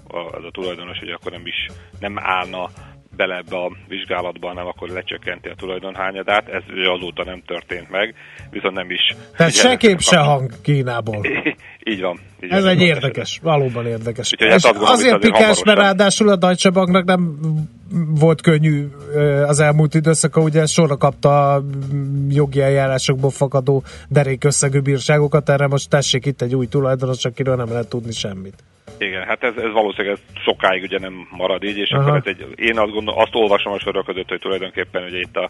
a, 0.07 0.17
az 0.17 0.43
a 0.43 0.51
tulajdonos, 0.51 0.99
hogy 0.99 1.09
akkor 1.09 1.31
nem 1.31 1.45
is 1.45 1.65
nem 1.99 2.19
állna 2.19 2.69
bele 3.18 3.36
ebbe 3.36 3.57
a 3.57 3.72
vizsgálatba, 3.88 4.53
nem 4.53 4.68
akkor 4.68 4.89
lecsökkenti 4.89 5.49
a 5.49 5.55
tulajdonhányadát. 5.55 6.47
Ez 6.47 6.63
azóta 6.95 7.24
nem 7.24 7.41
történt 7.45 7.89
meg, 7.89 8.15
viszont 8.49 8.76
nem 8.76 8.91
is. 8.91 9.15
Tehát 9.38 9.53
se 9.53 9.76
kép, 9.76 9.99
se 9.99 10.18
hang 10.18 10.51
Kínából. 10.61 11.26
így 11.91 12.01
van. 12.01 12.20
Így 12.43 12.51
Ez 12.51 12.63
van, 12.63 12.72
egy 12.72 12.82
érdekes, 12.82 13.39
valóban 13.43 13.86
érdekes. 13.86 14.32
Úgyhogy 14.34 14.49
hát 14.49 14.61
gondolom, 14.61 14.89
azért 14.89 15.20
pikáns, 15.20 15.63
mert 15.63 15.78
ráadásul 15.78 16.30
a 16.30 16.36
Deutsche 16.36 16.70
Banknak 16.70 17.05
nem 17.05 17.39
volt 18.20 18.41
könnyű 18.41 18.88
az 19.47 19.59
elmúlt 19.59 19.93
időszaka, 19.93 20.41
ugye 20.41 20.65
sorra 20.65 20.97
kapta 20.97 21.53
a 21.53 21.63
jogi 22.30 22.61
eljárásokból 22.61 23.30
fakadó 23.30 23.84
derék 24.09 24.43
összegű 24.43 24.80
bírságokat, 24.80 25.49
erre 25.49 25.68
most 25.68 25.89
tessék 25.89 26.26
itt 26.26 26.41
egy 26.41 26.55
új 26.55 26.68
tulajdonos, 26.68 27.26
akiről 27.26 27.55
nem 27.55 27.70
lehet 27.70 27.89
tudni 27.89 28.11
semmit. 28.11 28.63
Igen, 28.97 29.23
hát 29.27 29.43
ez, 29.43 29.53
ez 29.57 29.71
valószínűleg 29.71 30.17
ez 30.17 30.41
sokáig 30.43 30.83
ugye 30.83 30.99
nem 30.99 31.27
marad 31.31 31.63
így, 31.63 31.77
és 31.77 31.89
Aha. 31.89 32.03
akkor 32.03 32.17
ez 32.17 32.23
egy, 32.25 32.45
én 32.55 32.77
azt 32.77 32.91
gondolom, 32.91 33.19
azt 33.19 33.35
olvasom 33.35 33.73
a 33.73 33.79
sorok 33.79 34.05
között, 34.05 34.29
hogy 34.29 34.39
tulajdonképpen 34.39 35.03
ugye 35.03 35.17
itt 35.17 35.35
a 35.35 35.49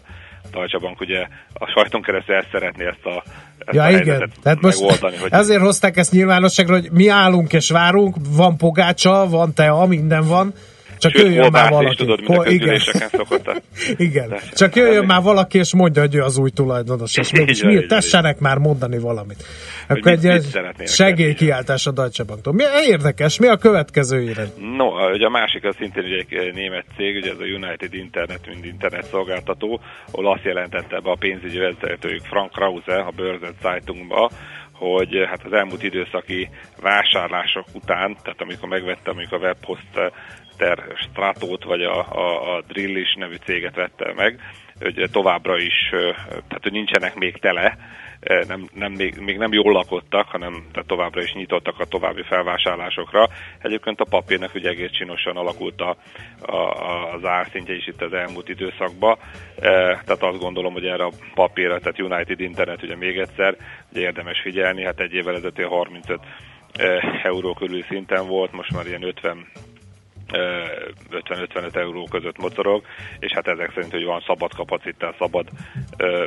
Deutsche 0.52 0.78
Bank 0.78 1.00
ugye 1.00 1.26
a 1.52 1.66
sajton 1.74 2.02
keresztül 2.02 2.34
ezt 2.34 2.48
szeretné 2.52 2.86
ezt 2.86 3.04
a, 3.04 3.22
ezt 3.58 3.76
ja, 3.76 3.82
a 3.82 3.90
igen. 3.90 4.30
Tehát 4.42 4.60
most 4.60 5.00
hogy... 5.00 5.32
ezért 5.32 5.60
hozták 5.60 5.96
ezt 5.96 6.12
nyilvánosságra, 6.12 6.74
hogy 6.74 6.88
mi 6.92 7.08
állunk 7.08 7.52
és 7.52 7.70
várunk, 7.70 8.16
van 8.36 8.56
pogácsa, 8.56 9.26
van 9.28 9.54
tea, 9.54 9.86
minden 9.86 10.26
van, 10.26 10.52
csak 10.98 11.12
Sőt, 11.12 11.22
jöjjön 11.22 11.50
már 11.52 11.70
valaki. 11.70 11.90
Is, 11.90 11.96
tudod, 11.96 12.20
mint 12.28 12.38
a 12.38 12.50
igen. 12.50 12.78
szokott. 13.10 13.62
igen. 13.96 14.28
De, 14.28 14.40
Csak 14.52 14.76
jöjjön 14.76 15.04
már 15.04 15.22
valaki, 15.22 15.58
és 15.58 15.74
mondja, 15.74 16.02
hogy 16.02 16.14
ő 16.14 16.22
az 16.22 16.38
új 16.38 16.50
tulajdonos. 16.50 17.16
És 17.16 17.32
mégis 17.38 17.62
mi, 17.62 17.86
tessenek 17.86 18.38
már 18.38 18.58
mondani 18.58 18.98
valamit. 18.98 19.44
Akkor 19.88 20.12
egy 20.12 20.24
ilyen 20.24 20.42
segélykiáltás 20.84 21.86
a 21.86 21.90
Deutsche 21.90 22.24
Banktól. 22.24 22.52
Mi 22.52 22.64
érdekes, 22.88 23.38
mi 23.38 23.46
a 23.46 23.56
következő 23.56 24.22
irány? 24.22 24.52
No, 24.76 25.10
ugye 25.10 25.26
a 25.26 25.30
másik 25.30 25.64
az 25.64 25.74
szintén 25.78 26.04
egy 26.28 26.54
német 26.54 26.84
cég, 26.96 27.16
ugye 27.16 27.30
ez 27.30 27.38
a 27.38 27.44
United 27.44 27.94
Internet, 27.94 28.46
mint 28.46 28.64
internet 28.64 29.04
szolgáltató, 29.04 29.80
ahol 30.10 30.32
azt 30.32 30.44
jelentette 30.44 31.00
be 31.00 31.10
a 31.10 31.16
pénzügyi 31.18 31.58
vezetőjük 31.58 32.24
Frank 32.24 32.50
Krause 32.50 32.94
a 32.94 33.10
Börzet 33.16 33.54
Zeitungba, 33.62 34.30
hogy 34.72 35.24
hát 35.28 35.44
az 35.44 35.52
elmúlt 35.52 35.82
időszaki 35.82 36.48
vásárlások 36.80 37.64
után, 37.72 38.16
tehát 38.22 38.40
amikor 38.40 38.68
megvettem, 38.68 39.16
amikor 39.16 39.38
a 39.38 39.46
webhost 39.46 40.12
Inter 40.58 40.84
Stratót 40.96 41.64
vagy 41.64 41.82
a, 41.82 42.12
a, 42.12 42.56
a 42.56 42.62
Drillis 42.68 43.14
nevű 43.14 43.34
céget 43.34 43.74
vette 43.74 44.12
meg, 44.16 44.40
hogy 44.80 45.08
továbbra 45.12 45.58
is, 45.58 45.88
tehát 46.30 46.62
hogy 46.62 46.72
nincsenek 46.72 47.14
még 47.14 47.36
tele, 47.36 47.78
nem, 48.46 48.68
nem, 48.74 48.92
még, 48.92 49.18
még 49.18 49.38
nem 49.38 49.52
jól 49.52 49.72
lakottak, 49.72 50.28
hanem 50.28 50.64
tehát 50.72 50.88
továbbra 50.88 51.22
is 51.22 51.32
nyitottak 51.32 51.80
a 51.80 51.84
további 51.84 52.22
felvásárlásokra. 52.22 53.28
Egyébként 53.62 54.00
a 54.00 54.06
papírnak 54.10 54.54
ugye 54.54 54.68
egész 54.68 54.90
csinosan 54.90 55.36
alakult 55.36 55.80
a, 55.80 55.96
a, 56.52 57.12
az 57.14 57.24
árszintje 57.24 57.74
is 57.74 57.86
itt 57.86 58.02
az 58.02 58.12
elmúlt 58.12 58.48
időszakban, 58.48 59.16
tehát 59.60 60.22
azt 60.22 60.38
gondolom, 60.38 60.72
hogy 60.72 60.86
erre 60.86 61.04
a 61.04 61.12
papírra, 61.34 61.78
tehát 61.78 62.00
United 62.00 62.40
Internet 62.40 62.82
ugye 62.82 62.96
még 62.96 63.18
egyszer, 63.18 63.56
ugye 63.92 64.00
érdemes 64.00 64.40
figyelni, 64.40 64.84
hát 64.84 65.00
egy 65.00 65.14
évvel 65.14 65.34
ezelőtt 65.34 65.62
35 65.62 66.20
euró 67.22 67.54
körül 67.54 67.82
szinten 67.82 68.26
volt, 68.26 68.52
most 68.52 68.72
már 68.72 68.86
ilyen 68.86 69.02
50 69.02 69.46
50-55 70.32 71.74
euró 71.74 72.06
között 72.10 72.38
motorog, 72.38 72.82
és 73.18 73.32
hát 73.32 73.46
ezek 73.46 73.72
szerint, 73.74 73.92
hogy 73.92 74.04
van 74.04 74.22
szabad 74.26 74.54
kapacitás, 74.54 75.14
szabad 75.18 75.48
ö, 75.96 76.26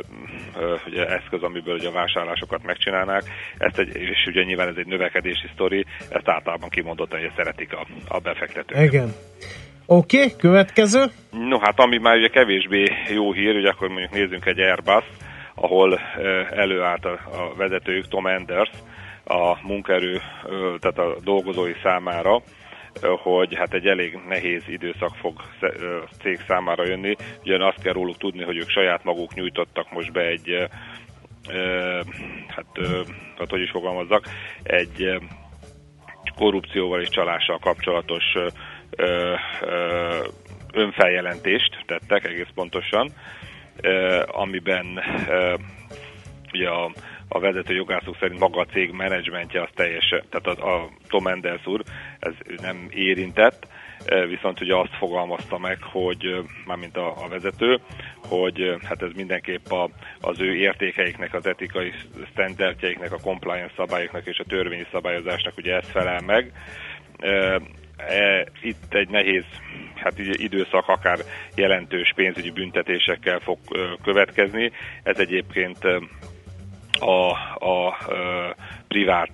ö, 0.60 0.74
ugye 0.86 1.06
eszköz, 1.06 1.42
amiből 1.42 1.74
ugye 1.74 1.88
a 1.88 1.92
vásárlásokat 1.92 2.62
megcsinálnák. 2.62 3.22
Ezt 3.58 3.78
egy, 3.78 3.96
és 3.96 4.26
ugye 4.26 4.42
nyilván 4.42 4.68
ez 4.68 4.76
egy 4.76 4.86
növekedési 4.86 5.48
sztori, 5.52 5.84
ezt 6.10 6.28
általában 6.28 6.68
kimondottan, 6.68 7.20
hogy 7.20 7.32
szeretik 7.36 7.72
a, 7.72 7.86
a 8.08 8.18
befektetők. 8.18 8.92
Igen. 8.92 9.14
Oké, 9.86 10.16
okay, 10.16 10.36
következő. 10.36 11.04
No 11.30 11.58
hát 11.58 11.80
ami 11.80 11.98
már 11.98 12.16
ugye 12.16 12.28
kevésbé 12.28 12.84
jó 13.14 13.32
hír, 13.32 13.56
ugye 13.56 13.68
akkor 13.68 13.88
mondjuk 13.88 14.12
nézzünk 14.12 14.46
egy 14.46 14.60
Airbus, 14.60 15.04
ahol 15.54 16.00
előállt 16.50 17.04
a, 17.04 17.12
a 17.12 17.54
vezetőjük 17.56 18.08
Tom 18.08 18.26
Enders, 18.26 18.70
a 19.24 19.66
munkaerő, 19.66 20.20
tehát 20.80 20.98
a 20.98 21.16
dolgozói 21.24 21.72
számára, 21.82 22.42
hogy 23.00 23.54
hát 23.54 23.74
egy 23.74 23.86
elég 23.86 24.18
nehéz 24.28 24.62
időszak 24.68 25.14
fog 25.14 25.40
cég 26.22 26.40
számára 26.46 26.86
jönni. 26.86 27.14
Ugyan 27.44 27.62
azt 27.62 27.82
kell 27.82 27.92
róluk 27.92 28.16
tudni, 28.16 28.42
hogy 28.42 28.56
ők 28.56 28.68
saját 28.68 29.04
maguk 29.04 29.34
nyújtottak 29.34 29.92
most 29.92 30.12
be 30.12 30.20
egy 30.20 30.68
hát, 32.48 32.66
hát 33.38 33.50
hogy 33.50 33.60
is 33.60 33.70
fogalmazzak, 33.70 34.24
egy 34.62 35.20
korrupcióval 36.36 37.00
és 37.00 37.08
csalással 37.08 37.58
kapcsolatos 37.58 38.24
önfeljelentést 40.72 41.84
tettek 41.86 42.24
egész 42.24 42.50
pontosan, 42.54 43.12
amiben 44.26 44.86
ugye 46.52 46.68
a 46.68 46.92
a 47.32 47.38
vezető 47.38 47.74
jogászok 47.74 48.16
szerint 48.20 48.40
maga 48.40 48.60
a 48.60 48.64
cég 48.64 48.90
menedzsmentje 48.90 49.62
az 49.62 49.68
teljesen, 49.74 50.22
tehát 50.30 50.58
a, 50.58 50.74
a 50.74 50.88
Tom 51.08 51.26
Enders 51.26 51.66
úr, 51.66 51.82
ez 52.18 52.32
nem 52.60 52.88
érintett, 52.90 53.66
e, 54.04 54.26
viszont 54.26 54.60
ugye 54.60 54.76
azt 54.76 54.96
fogalmazta 54.98 55.58
meg, 55.58 55.78
hogy 55.82 56.24
e, 56.24 56.40
mármint 56.66 56.96
a, 56.96 57.24
a 57.24 57.28
vezető, 57.28 57.80
hogy 58.16 58.60
e, 58.60 58.78
hát 58.88 59.02
ez 59.02 59.10
mindenképp 59.14 59.70
a, 59.70 59.88
az 60.20 60.40
ő 60.40 60.54
értékeiknek, 60.54 61.34
az 61.34 61.46
etikai 61.46 61.92
standardjaiknek, 62.30 63.12
a 63.12 63.20
compliance 63.22 63.72
szabályoknak 63.76 64.26
és 64.26 64.38
a 64.38 64.48
törvényi 64.48 64.86
szabályozásnak 64.92 65.56
ugye 65.56 65.76
ez 65.76 65.88
felel 65.90 66.20
meg. 66.26 66.52
Itt 68.62 68.94
egy 68.94 69.08
nehéz 69.08 69.44
hát 69.94 70.18
időszak 70.18 70.88
akár 70.88 71.18
jelentős 71.54 72.12
pénzügyi 72.14 72.50
büntetésekkel 72.50 73.38
fog 73.38 73.58
következni. 74.02 74.72
Ez 75.02 75.18
egyébként 75.18 75.78
a, 77.02 77.30
a 77.66 77.98
privát 78.88 79.32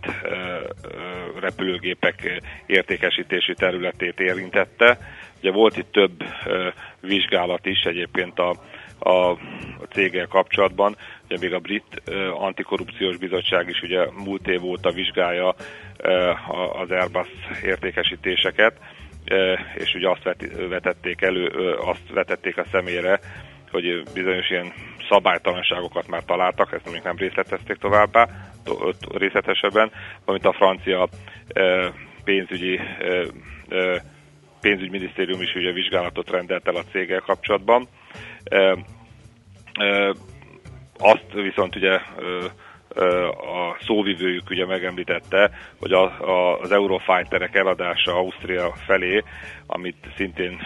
repülőgépek 1.41 2.43
értékesítési 2.67 3.55
területét 3.55 4.21
érintette. 4.21 4.99
Ugye 5.39 5.51
volt 5.51 5.77
itt 5.77 5.93
több 5.93 6.25
vizsgálat 7.01 7.67
is 7.67 7.83
egyébként 7.83 8.39
a, 8.39 8.51
a 9.11 9.39
céggel 9.91 10.27
kapcsolatban. 10.27 10.97
Ugye 11.25 11.37
még 11.41 11.53
a 11.53 11.59
brit 11.59 12.03
antikorrupciós 12.33 13.17
bizottság 13.17 13.69
is 13.69 13.83
ugye 13.83 14.07
múlt 14.25 14.49
év 14.49 14.65
óta 14.65 14.91
vizsgálja 14.91 15.55
az 16.73 16.91
Airbus 16.91 17.29
értékesítéseket, 17.65 18.75
és 19.75 19.95
ugye 19.95 20.09
azt 20.09 20.37
vetették 20.69 21.23
elő, 21.23 21.47
azt 21.77 22.13
vetették 22.13 22.57
a 22.57 22.65
szemére, 22.71 23.21
hogy 23.71 24.03
bizonyos 24.15 24.51
ilyen 24.51 24.73
szabálytalanságokat 25.09 26.09
már 26.09 26.25
találtak, 26.25 26.73
ezt 26.73 26.93
még 26.93 27.01
nem 27.05 27.17
részletezték 27.17 27.77
továbbá, 27.77 28.29
részletesebben, 29.15 29.91
amit 30.25 30.45
a 30.45 30.53
francia 30.53 31.09
pénzügyi 32.25 32.81
pénzügyminisztérium 34.61 35.43
is 35.43 35.55
ugye 35.55 35.73
vizsgálatot 35.73 36.31
rendelt 36.31 36.69
el 36.69 36.77
a 36.77 36.85
céggel 36.91 37.21
kapcsolatban. 37.21 37.89
Azt 40.99 41.33
viszont 41.33 41.77
ugye 41.77 42.01
a 42.97 43.77
szóvivőjük 43.81 44.51
ugye 44.51 44.67
megemlítette, 44.67 45.51
hogy 45.79 45.93
a, 45.93 46.03
a, 46.03 46.61
az 46.61 46.73
Eurofighterek 46.73 47.55
eladása 47.55 48.15
Ausztria 48.15 48.73
felé, 48.87 49.23
amit 49.67 50.07
szintén 50.17 50.59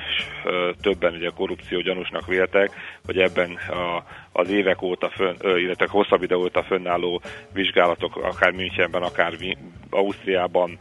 többen 0.81 1.15
ugye 1.15 1.31
korrupció 1.35 1.81
gyanúsnak 1.81 2.27
véltek, 2.27 2.71
hogy 3.05 3.19
ebben 3.19 3.51
a, 3.53 4.05
az 4.33 4.51
évek 4.51 4.83
óta, 4.83 5.09
fönn, 5.09 5.59
illetve 5.59 5.87
hosszabb 5.89 6.23
ide 6.23 6.37
óta 6.37 6.63
fönnálló 6.63 7.23
vizsgálatok, 7.53 8.17
akár 8.17 8.51
Münchenben, 8.53 9.03
akár 9.03 9.33
Ausztriában 9.91 10.79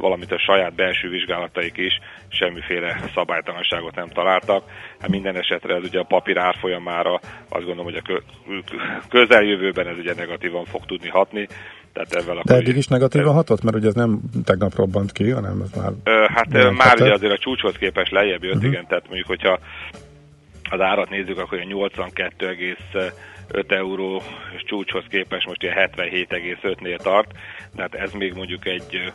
valamint 0.00 0.32
a 0.32 0.38
saját 0.38 0.74
belső 0.74 1.08
vizsgálataik 1.08 1.76
is 1.76 1.98
semmiféle 2.28 3.00
szabálytalanságot 3.14 3.94
nem 3.94 4.08
találtak. 4.08 4.64
Hát 5.00 5.10
minden 5.10 5.36
esetre 5.36 5.74
ez 5.74 5.82
ugye 5.82 5.98
a 5.98 6.04
papír 6.04 6.38
árfolyamára 6.38 7.20
azt 7.48 7.64
gondolom, 7.64 7.84
hogy 7.84 8.02
a 8.04 8.22
közeljövőben 9.08 9.86
ez 9.86 9.98
ugye 9.98 10.14
negatívan 10.14 10.64
fog 10.64 10.86
tudni 10.86 11.08
hatni. 11.08 11.48
Tehát 11.92 12.14
ezzel 12.14 12.42
De 12.44 12.54
eddig 12.54 12.76
is 12.76 12.86
negatívan 12.86 13.34
hatott, 13.34 13.62
mert 13.62 13.76
ugye 13.76 13.88
ez 13.88 13.94
nem 13.94 14.20
tegnap 14.44 14.74
robbant 14.74 15.12
ki, 15.12 15.30
hanem 15.30 15.60
ez 15.60 15.70
már... 15.76 15.92
Ö, 16.04 16.26
hát 16.28 16.72
már 16.72 17.00
ugye 17.00 17.12
azért 17.12 17.32
a 17.32 17.38
csúcshoz 17.38 17.76
képest 17.76 18.10
lejjebb 18.10 18.42
jött, 18.42 18.54
uh-huh. 18.54 18.70
igen, 18.70 18.86
tehát 18.86 19.06
mondjuk, 19.06 19.26
hogyha 19.26 19.58
az 20.70 20.80
árat 20.80 21.10
nézzük, 21.10 21.38
akkor 21.38 21.58
a 21.58 21.62
82,5 21.62 23.70
euró 23.70 24.22
csúcshoz 24.64 25.04
képest 25.08 25.46
most 25.46 25.62
ilyen 25.62 25.90
77,5-nél 25.96 26.98
tart, 26.98 27.32
tehát 27.76 27.94
ez 27.94 28.12
még 28.12 28.34
mondjuk 28.34 28.66
egy 28.66 29.12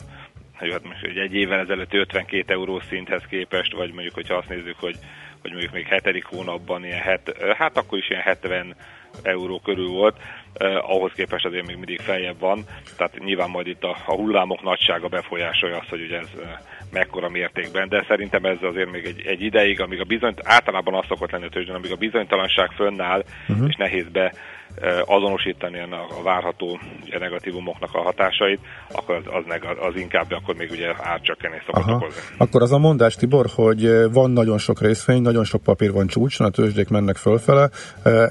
hát 0.58 0.84
most 0.84 1.04
egy 1.04 1.34
évvel 1.34 1.58
ezelőtt 1.58 1.94
52 1.94 2.52
euró 2.52 2.80
szinthez 2.80 3.22
képest, 3.28 3.72
vagy 3.72 3.92
mondjuk, 3.92 4.14
hogyha 4.14 4.34
azt 4.34 4.48
nézzük, 4.48 4.76
hogy, 4.78 4.96
hogy 5.42 5.50
mondjuk 5.50 5.72
még 5.72 5.86
hetedik 5.86 6.24
hónapban 6.24 6.84
ilyen 6.84 7.00
het, 7.00 7.36
hát 7.56 7.76
akkor 7.76 7.98
is 7.98 8.10
ilyen 8.10 8.22
70 8.22 8.76
euró 9.22 9.60
körül 9.60 9.88
volt, 9.88 10.16
eh, 10.54 10.90
ahhoz 10.90 11.12
képest 11.12 11.44
azért 11.44 11.66
még 11.66 11.76
mindig 11.76 12.00
feljebb 12.00 12.38
van, 12.38 12.64
tehát 12.96 13.18
nyilván 13.18 13.50
majd 13.50 13.66
itt 13.66 13.82
a, 13.82 13.96
a 14.06 14.14
hullámok 14.14 14.62
nagysága 14.62 15.08
befolyásolja 15.08 15.76
azt, 15.76 15.88
hogy 15.88 16.02
ugye 16.02 16.18
ez 16.18 16.30
mekkora 16.92 17.28
mértékben, 17.28 17.88
de 17.88 18.04
szerintem 18.08 18.44
ez 18.44 18.62
azért 18.62 18.90
még 18.90 19.04
egy, 19.04 19.26
egy 19.26 19.42
ideig, 19.42 19.80
amíg 19.80 20.00
a 20.00 20.04
bizonyt, 20.04 20.40
általában 20.44 20.94
az 20.94 21.06
szokott 21.06 21.30
lenni 21.30 21.44
a 21.44 21.48
tőzsdén, 21.48 21.74
amíg 21.74 21.92
a 21.92 21.96
bizonytalanság 21.96 22.70
fönnáll, 22.70 23.24
uh-huh. 23.48 23.68
és 23.68 23.74
nehéz 23.74 24.08
be 24.08 24.32
azonosítani 25.04 25.80
a, 25.80 26.22
várható 26.22 26.78
ugye, 27.04 27.18
negatívumoknak 27.18 27.94
a 27.94 28.02
hatásait, 28.02 28.60
akkor 28.92 29.14
az, 29.14 29.22
az, 29.26 29.44
neg, 29.46 29.64
az 29.88 29.96
inkább 29.96 30.32
akkor 30.32 30.54
még 30.54 30.70
ugye 30.70 30.94
árcsökkenés 31.02 31.62
szokott 31.66 31.82
Aha. 31.82 31.94
okozni. 31.94 32.20
Akkor 32.38 32.62
az 32.62 32.72
a 32.72 32.78
mondás, 32.78 33.14
Tibor, 33.14 33.46
hogy 33.54 34.12
van 34.12 34.30
nagyon 34.30 34.58
sok 34.58 34.80
részvény, 34.80 35.22
nagyon 35.22 35.44
sok 35.44 35.62
papír 35.62 35.92
van 35.92 36.06
csúcson, 36.06 36.46
a 36.46 36.50
tőzsdék 36.50 36.88
mennek 36.88 37.16
fölfele, 37.16 37.70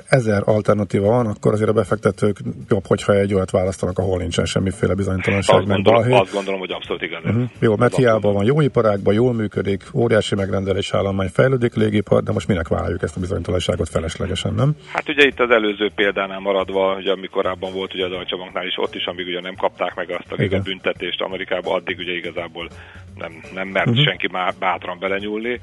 ezer 0.08 0.42
alternatíva 0.46 1.08
van, 1.08 1.26
akkor 1.26 1.54
azért 1.54 1.70
a 1.70 1.74
befektetők 1.74 2.38
jobb, 2.70 2.86
hogyha 2.88 3.14
egy 3.14 3.34
olyat 3.34 3.52
választanak, 3.52 3.98
ahol 4.00 4.18
nincsen 4.18 4.46
semmiféle 4.46 4.94
bizonytalanság, 4.94 5.58
azt 5.58 5.68
meg 5.68 5.82
gondolom, 5.82 6.14
Azt 6.14 6.34
gondolom, 6.34 6.60
hogy 6.60 6.72
abszolút 6.72 7.02
igaz. 7.02 7.24
Uh-huh. 7.24 7.50
Jó, 7.60 7.76
mert 7.76 7.96
hiába 7.96 8.32
van 8.32 8.46
jó 8.46 8.62
iparágban, 8.62 9.14
jól 9.14 9.34
működik, 9.34 9.84
óriási 9.94 10.36
megrendelés 10.36 10.94
állomány, 10.94 11.28
fejlődik 11.28 11.76
légipar, 11.76 12.24
de 12.24 12.32
most 12.32 12.48
minek 12.48 12.68
vállaljuk 12.68 13.02
ezt 13.02 13.18
a 13.18 13.20
bizonytalanságot 13.20 13.90
feleslegesen, 13.90 14.54
nem? 14.54 14.76
Hát 14.94 15.10
ugye 15.10 15.26
itt 15.26 15.40
az 15.40 15.50
előző 15.50 15.92
példánál 15.96 16.37
annál 16.38 16.54
maradva, 16.54 16.96
ugye 16.96 17.12
ami 17.12 17.28
korábban 17.28 17.74
volt 17.74 17.94
ugye 17.94 18.06
a 18.06 18.10
Deutsche 18.10 18.38
Banknál 18.38 18.66
is, 18.66 18.78
ott 18.78 18.96
is, 18.96 19.06
amíg 19.06 19.28
ugye 19.28 19.42
nem 19.42 19.56
kapták 19.56 19.96
meg 19.96 20.10
azt 20.10 20.32
a 20.32 20.60
büntetést 20.60 21.22
Amerikában, 21.22 21.74
addig 21.76 21.98
ugye 21.98 22.16
igazából 22.16 22.68
nem, 23.16 23.42
nem 23.54 23.68
mert 23.68 23.88
uh-huh. 23.88 24.06
senki 24.06 24.28
már 24.32 24.54
bátran 24.60 25.00
belenyúlni 25.00 25.60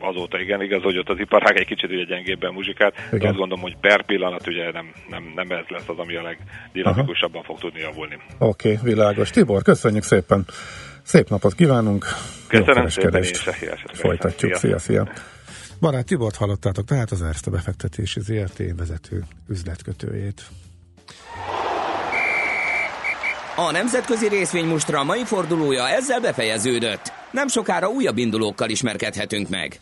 azóta 0.00 0.40
igen, 0.40 0.62
igaz, 0.62 0.82
hogy 0.82 0.98
ott 0.98 1.08
az 1.08 1.18
iparág 1.18 1.56
egy 1.56 1.66
kicsit 1.66 1.90
ugye 1.90 2.04
gyengébben 2.04 2.52
muzsikált, 2.52 2.94
igen. 3.06 3.18
de 3.18 3.28
azt 3.28 3.36
gondolom, 3.36 3.62
hogy 3.62 3.76
per 3.80 4.04
pillanat 4.04 4.46
ugye 4.46 4.72
nem, 4.72 4.92
nem, 5.08 5.32
nem 5.34 5.50
ez 5.50 5.64
lesz 5.68 5.88
az, 5.88 5.98
ami 5.98 6.16
a 6.16 6.22
legdinamikusabban 6.22 7.42
Aha. 7.42 7.44
fog 7.44 7.58
tudni 7.58 7.80
javulni. 7.80 8.18
Oké, 8.38 8.72
okay, 8.72 8.92
világos. 8.92 9.30
Tibor, 9.30 9.62
köszönjük 9.62 10.02
szépen! 10.02 10.44
Szép 11.02 11.28
napot 11.28 11.54
kívánunk! 11.54 12.04
Köszönöm 12.48 12.88
szépen, 12.88 13.22
én 13.22 13.32
Folytatjuk, 13.92 14.54
szia, 14.54 14.78
szia! 14.78 15.08
Barát 15.84 16.06
Tibort 16.06 16.36
hallottátok, 16.36 16.84
tehát 16.84 17.10
az 17.10 17.22
Erste 17.22 17.50
befektetési 17.50 18.20
ZRT 18.20 18.62
vezető 18.76 19.24
üzletkötőjét. 19.48 20.42
A 23.56 23.70
nemzetközi 23.70 24.28
részvénymustra 24.28 25.04
mai 25.04 25.24
fordulója 25.24 25.88
ezzel 25.88 26.20
befejeződött. 26.20 27.12
Nem 27.30 27.48
sokára 27.48 27.88
újabb 27.88 28.18
indulókkal 28.18 28.70
ismerkedhetünk 28.70 29.48
meg 29.48 29.80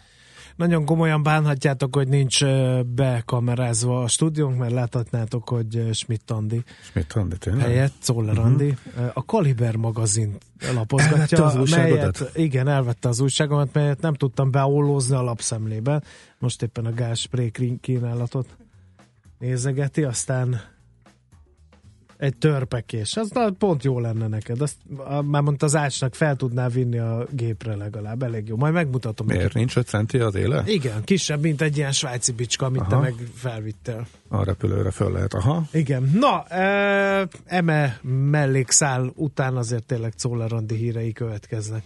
nagyon 0.56 0.84
komolyan 0.84 1.22
bánhatjátok, 1.22 1.94
hogy 1.94 2.08
nincs 2.08 2.44
bekamerázva 2.86 4.02
a 4.02 4.08
stúdiónk, 4.08 4.58
mert 4.58 4.72
láthatnátok, 4.72 5.48
hogy 5.48 5.88
Schmidt 5.92 6.30
Andi 6.30 6.64
Schmidt 6.82 7.12
Andi, 7.12 7.36
tényleg? 7.38 7.66
helyett, 7.66 7.92
Czoller 7.98 8.32
uh-huh. 8.32 8.46
Andi, 8.46 8.76
a 9.12 9.24
Kaliber 9.24 9.76
magazin 9.76 10.36
lapozgatja, 10.74 11.44
az 11.44 11.70
melyet, 11.70 12.30
igen, 12.34 12.68
elvette 12.68 13.08
az 13.08 13.20
újságomat, 13.20 13.72
melyet 13.72 14.00
nem 14.00 14.14
tudtam 14.14 14.50
beollózni 14.50 15.14
a 15.14 15.22
lapszemlébe. 15.22 16.02
Most 16.38 16.62
éppen 16.62 16.86
a 16.86 16.92
gázspré 16.92 17.52
kínálatot 17.80 18.46
nézegeti, 19.38 20.02
aztán 20.02 20.60
egy 22.22 22.36
törpekés. 22.36 23.16
Az 23.16 23.32
pont 23.58 23.84
jó 23.84 24.00
lenne 24.00 24.26
neked. 24.28 24.60
Azt 24.60 24.76
már 25.24 25.42
mondta 25.42 25.66
az 25.66 25.76
ácsnak 25.76 26.14
fel 26.14 26.36
tudná 26.36 26.68
vinni 26.68 26.98
a 26.98 27.26
gépre 27.30 27.76
legalább. 27.76 28.22
Elég 28.22 28.48
jó. 28.48 28.56
Majd 28.56 28.72
megmutatom. 28.72 29.26
Miért? 29.26 29.42
Neked. 29.42 29.56
Nincs 29.56 29.76
5 29.76 29.86
centi 29.86 30.18
az 30.18 30.34
éle? 30.34 30.62
Igen, 30.66 31.04
kisebb, 31.04 31.40
mint 31.40 31.60
egy 31.60 31.76
ilyen 31.76 31.92
svájci 31.92 32.32
bicska, 32.32 32.66
amit 32.66 32.80
Aha. 32.80 32.90
te 32.90 32.96
meg 32.96 33.14
felvittél. 33.34 34.06
A 34.28 34.44
repülőre 34.44 34.90
föl 34.90 35.12
lehet. 35.12 35.34
Aha. 35.34 35.64
Igen. 35.72 36.10
Na, 36.14 36.44
e, 36.44 37.28
eme 37.44 37.98
mellékszál 38.30 39.12
után 39.14 39.56
azért 39.56 39.86
tényleg 39.86 40.14
Czoller 40.14 40.52
Andi 40.52 40.74
hírei 40.74 41.12
következnek. 41.12 41.82